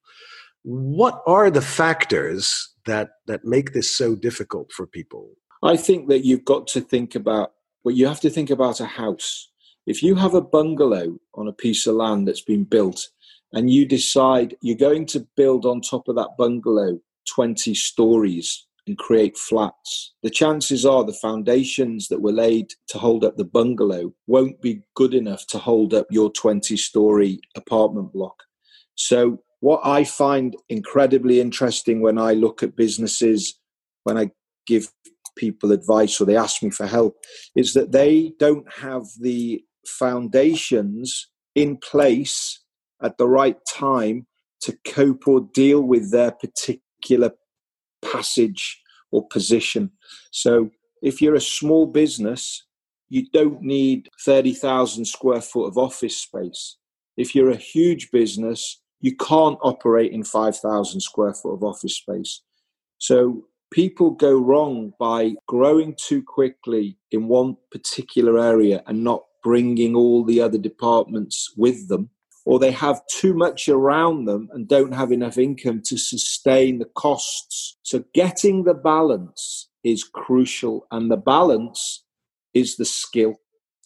What 0.62 1.22
are 1.27 1.51
the 1.51 1.62
factors 1.62 2.75
that, 2.85 3.12
that 3.27 3.44
make 3.44 3.72
this 3.72 3.96
so 3.96 4.14
difficult 4.14 4.70
for 4.70 4.87
people? 4.87 5.31
I 5.62 5.77
think 5.77 6.09
that 6.09 6.27
you've 6.27 6.44
got 6.44 6.66
to 6.68 6.83
think 6.83 7.14
about, 7.14 7.53
well, 7.85 7.94
you 7.94 8.07
have 8.07 8.20
to 8.20 8.31
think 8.31 8.51
about 8.51 8.81
a 8.81 8.87
house. 8.87 9.48
If 9.87 10.03
you 10.03 10.14
have 10.16 10.35
a 10.35 10.42
bungalow 10.42 11.18
on 11.35 11.48
a 11.48 11.53
piece 11.53 11.87
of 11.87 11.96
land 11.96 12.29
that's 12.29 12.42
been 12.42 12.64
built 12.64 13.09
and 13.53 13.71
you 13.71 13.87
decide 13.87 14.57
you're 14.62 14.77
going 14.77 15.07
to 15.07 15.27
build 15.37 15.67
on 15.67 15.81
top 15.81 16.09
of 16.09 16.17
that 16.17 16.37
bungalow 16.38 16.99
20 17.35 17.75
stories 17.75 18.67
and 18.87 18.99
create 18.99 19.37
flats, 19.37 20.12
the 20.23 20.31
chances 20.31 20.85
are 20.85 21.05
the 21.05 21.12
foundations 21.12 22.09
that 22.09 22.21
were 22.21 22.33
laid 22.33 22.73
to 22.88 22.99
hold 22.99 23.25
up 23.25 23.37
the 23.37 23.45
bungalow 23.45 24.12
won't 24.27 24.61
be 24.61 24.83
good 24.95 25.15
enough 25.15 25.47
to 25.47 25.59
hold 25.59 25.95
up 25.95 26.07
your 26.11 26.31
20 26.31 26.77
story 26.77 27.41
apartment 27.57 28.12
block. 28.12 28.43
So, 28.95 29.43
what 29.61 29.81
I 29.85 30.03
find 30.03 30.57
incredibly 30.69 31.41
interesting 31.41 32.01
when 32.01 32.19
I 32.19 32.33
look 32.33 32.65
at 32.65 32.75
businesses, 32.75 33.57
when 34.03 34.19
I 34.19 34.33
give 34.67 34.88
people 35.37 35.71
advice 35.71 36.21
or 36.21 36.25
they 36.25 36.37
ask 36.37 36.65
me 36.65 36.71
for 36.71 36.87
help, 36.87 37.15
is 37.55 37.73
that 37.75 37.93
they 37.93 38.33
don't 38.41 38.71
have 38.73 39.05
the 39.21 39.65
foundations 39.87 41.29
in 41.55 41.77
place 41.77 42.62
at 43.03 43.19
the 43.19 43.29
right 43.29 43.57
time 43.69 44.27
to 44.62 44.77
cope 44.87 45.27
or 45.27 45.49
deal 45.53 45.83
with 45.83 46.11
their 46.11 46.31
particular 46.31 47.33
passage 48.01 48.81
or 49.11 49.27
position. 49.29 49.91
So 50.31 50.71
if 51.03 51.21
you're 51.21 51.35
a 51.35 51.41
small 51.41 51.87
business, 51.87 52.65
you 53.09 53.27
don't 53.33 53.61
need 53.61 54.09
30,000 54.25 55.05
square 55.05 55.43
foot 55.43 55.67
of 55.67 55.77
office 55.77 56.17
space. 56.17 56.77
If 57.17 57.35
you're 57.35 57.51
a 57.51 57.57
huge 57.57 58.11
business, 58.11 58.81
you 59.01 59.17
can't 59.17 59.59
operate 59.62 60.12
in 60.12 60.25
5,000 60.25 61.01
square 61.01 61.35
foot 61.35 61.55
of 61.55 61.65
office 61.65 61.97
space. 61.97 62.43
So 62.99 63.45
people 63.73 64.12
go 64.12 64.38
wrong 64.38 64.93
by 64.99 65.35
growing 65.49 65.97
too 65.99 66.23
quickly 66.23 66.97
in 67.11 67.27
one 67.27 67.57
particular 67.71 68.38
area 68.38 68.83
and 68.87 69.03
not 69.03 69.25
bringing 69.43 69.97
all 69.97 70.25
the 70.25 70.41
other 70.41 70.59
departments 70.59 71.53
with 71.57 71.88
them 71.88 72.09
or 72.44 72.59
they 72.59 72.72
have 72.72 73.00
too 73.07 73.35
much 73.35 73.68
around 73.68 74.24
them 74.24 74.48
and 74.52 74.68
don't 74.68 74.92
have 74.92 75.12
enough 75.12 75.38
income 75.38 75.83
to 75.87 75.96
sustain 75.96 76.78
the 76.78 76.90
costs. 76.96 77.76
So 77.83 78.05
getting 78.14 78.64
the 78.64 78.74
balance 78.74 79.68
is 79.85 80.05
crucial, 80.05 80.87
and 80.90 81.11
the 81.11 81.16
balance 81.16 82.05
is 82.55 82.76
the 82.76 82.85
skill. 82.85 83.37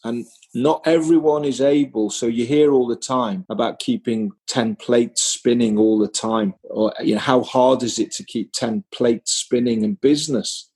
And 0.04 0.26
not 0.54 0.82
everyone 0.86 1.44
is 1.44 1.60
able. 1.60 2.10
So 2.10 2.26
you 2.26 2.46
hear 2.46 2.70
all 2.70 2.86
the 2.86 2.96
time 2.96 3.44
about 3.48 3.80
keeping 3.80 4.30
10 4.46 4.76
plates 4.76 5.22
spinning 5.22 5.78
all 5.78 5.98
the 5.98 6.06
time. 6.08 6.54
Or, 6.64 6.92
you 7.00 7.14
know, 7.14 7.20
how 7.20 7.42
hard 7.42 7.82
is 7.82 7.98
it 7.98 8.12
to 8.12 8.24
keep 8.24 8.52
10 8.52 8.84
plates 8.92 9.32
spinning 9.32 9.82
in 9.82 9.94
business? 9.94 10.70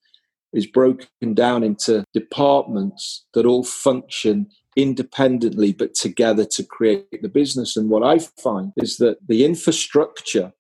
Is 0.52 0.66
broken 0.66 1.34
down 1.34 1.62
into 1.62 2.04
departments 2.12 3.24
that 3.34 3.46
all 3.46 3.62
function 3.62 4.48
independently 4.76 5.72
but 5.72 5.94
together 5.94 6.44
to 6.44 6.62
create 6.62 7.22
the 7.22 7.28
business. 7.28 7.76
And 7.76 7.90
what 7.90 8.02
I 8.02 8.18
find 8.18 8.72
is 8.76 8.96
that 8.98 9.18
the 9.26 9.44
infrastructure 9.44 10.52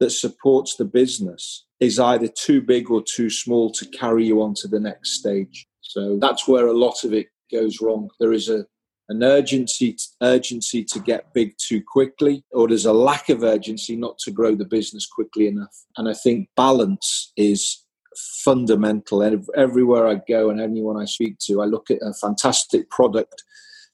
that 0.00 0.10
supports 0.10 0.76
the 0.76 0.84
business 0.84 1.66
is 1.80 1.98
either 1.98 2.28
too 2.28 2.60
big 2.60 2.90
or 2.90 3.02
too 3.02 3.30
small 3.30 3.70
to 3.72 3.86
carry 3.86 4.26
you 4.26 4.42
on 4.42 4.54
to 4.54 4.68
the 4.68 4.80
next 4.80 5.18
stage. 5.18 5.66
So 5.80 6.18
that's 6.20 6.48
where 6.48 6.66
a 6.66 6.72
lot 6.72 7.04
of 7.04 7.12
it 7.12 7.28
goes 7.52 7.80
wrong. 7.80 8.10
There 8.20 8.32
is 8.32 8.48
a 8.48 8.66
an 9.08 9.22
urgency 9.22 9.96
urgency 10.22 10.82
to 10.82 10.98
get 10.98 11.34
big 11.34 11.54
too 11.58 11.82
quickly 11.86 12.42
or 12.52 12.68
there's 12.68 12.86
a 12.86 12.92
lack 12.92 13.28
of 13.28 13.42
urgency 13.42 13.96
not 13.96 14.18
to 14.18 14.30
grow 14.30 14.54
the 14.54 14.64
business 14.64 15.06
quickly 15.06 15.46
enough 15.46 15.84
and 15.96 16.08
i 16.08 16.14
think 16.14 16.48
balance 16.56 17.32
is 17.36 17.83
fundamental. 18.16 19.22
And 19.22 19.46
everywhere 19.56 20.06
I 20.06 20.20
go 20.28 20.50
and 20.50 20.60
anyone 20.60 21.00
I 21.00 21.04
speak 21.04 21.38
to, 21.46 21.62
I 21.62 21.66
look 21.66 21.90
at 21.90 21.98
a 22.02 22.14
fantastic 22.14 22.90
product 22.90 23.42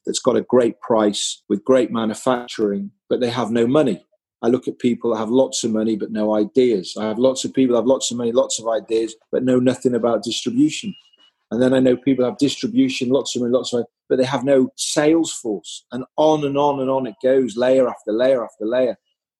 that's 0.05 0.19
got 0.19 0.35
a 0.35 0.41
great 0.41 0.79
price 0.81 1.43
with 1.49 1.63
great 1.63 1.91
manufacturing, 1.91 2.91
but 3.09 3.19
they 3.19 3.29
have 3.29 3.51
no 3.51 3.67
money. 3.67 4.05
I 4.41 4.47
look 4.47 4.67
at 4.67 4.79
people 4.79 5.11
that 5.11 5.19
have 5.19 5.29
lots 5.29 5.63
of 5.63 5.71
money 5.71 5.95
but 5.95 6.11
no 6.11 6.35
ideas. 6.35 6.95
I 6.99 7.05
have 7.05 7.19
lots 7.19 7.45
of 7.45 7.53
people 7.53 7.75
that 7.75 7.81
have 7.81 7.87
lots 7.87 8.09
of 8.11 8.17
money, 8.17 8.31
lots 8.31 8.59
of 8.59 8.67
ideas, 8.67 9.15
but 9.31 9.43
know 9.43 9.59
nothing 9.59 9.93
about 9.93 10.23
distribution. 10.23 10.95
And 11.51 11.61
then 11.61 11.73
I 11.73 11.79
know 11.79 11.97
people 11.97 12.25
have 12.25 12.37
distribution, 12.37 13.09
lots 13.09 13.35
of 13.35 13.41
money, 13.41 13.53
lots 13.53 13.73
of, 13.73 13.85
but 14.09 14.17
they 14.17 14.25
have 14.25 14.43
no 14.43 14.69
sales 14.77 15.31
force. 15.31 15.85
And 15.91 16.05
on 16.17 16.45
and 16.45 16.57
on 16.57 16.79
and 16.79 16.89
on 16.89 17.05
it 17.05 17.15
goes, 17.21 17.57
layer 17.57 17.87
after 17.87 18.11
layer 18.11 18.43
after 18.43 18.65
layer, 18.65 18.95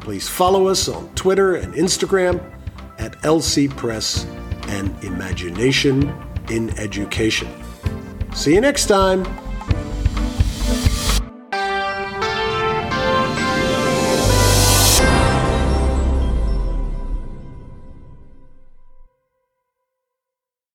Please 0.00 0.28
follow 0.28 0.68
us 0.68 0.88
on 0.88 1.08
Twitter 1.14 1.56
and 1.56 1.74
Instagram 1.74 2.55
at 3.06 3.12
LC 3.22 3.70
Press 3.76 4.26
and 4.66 4.92
Imagination 5.04 6.12
in 6.50 6.76
Education. 6.76 7.48
See 8.34 8.52
you 8.52 8.60
next 8.60 8.86
time. 8.86 9.24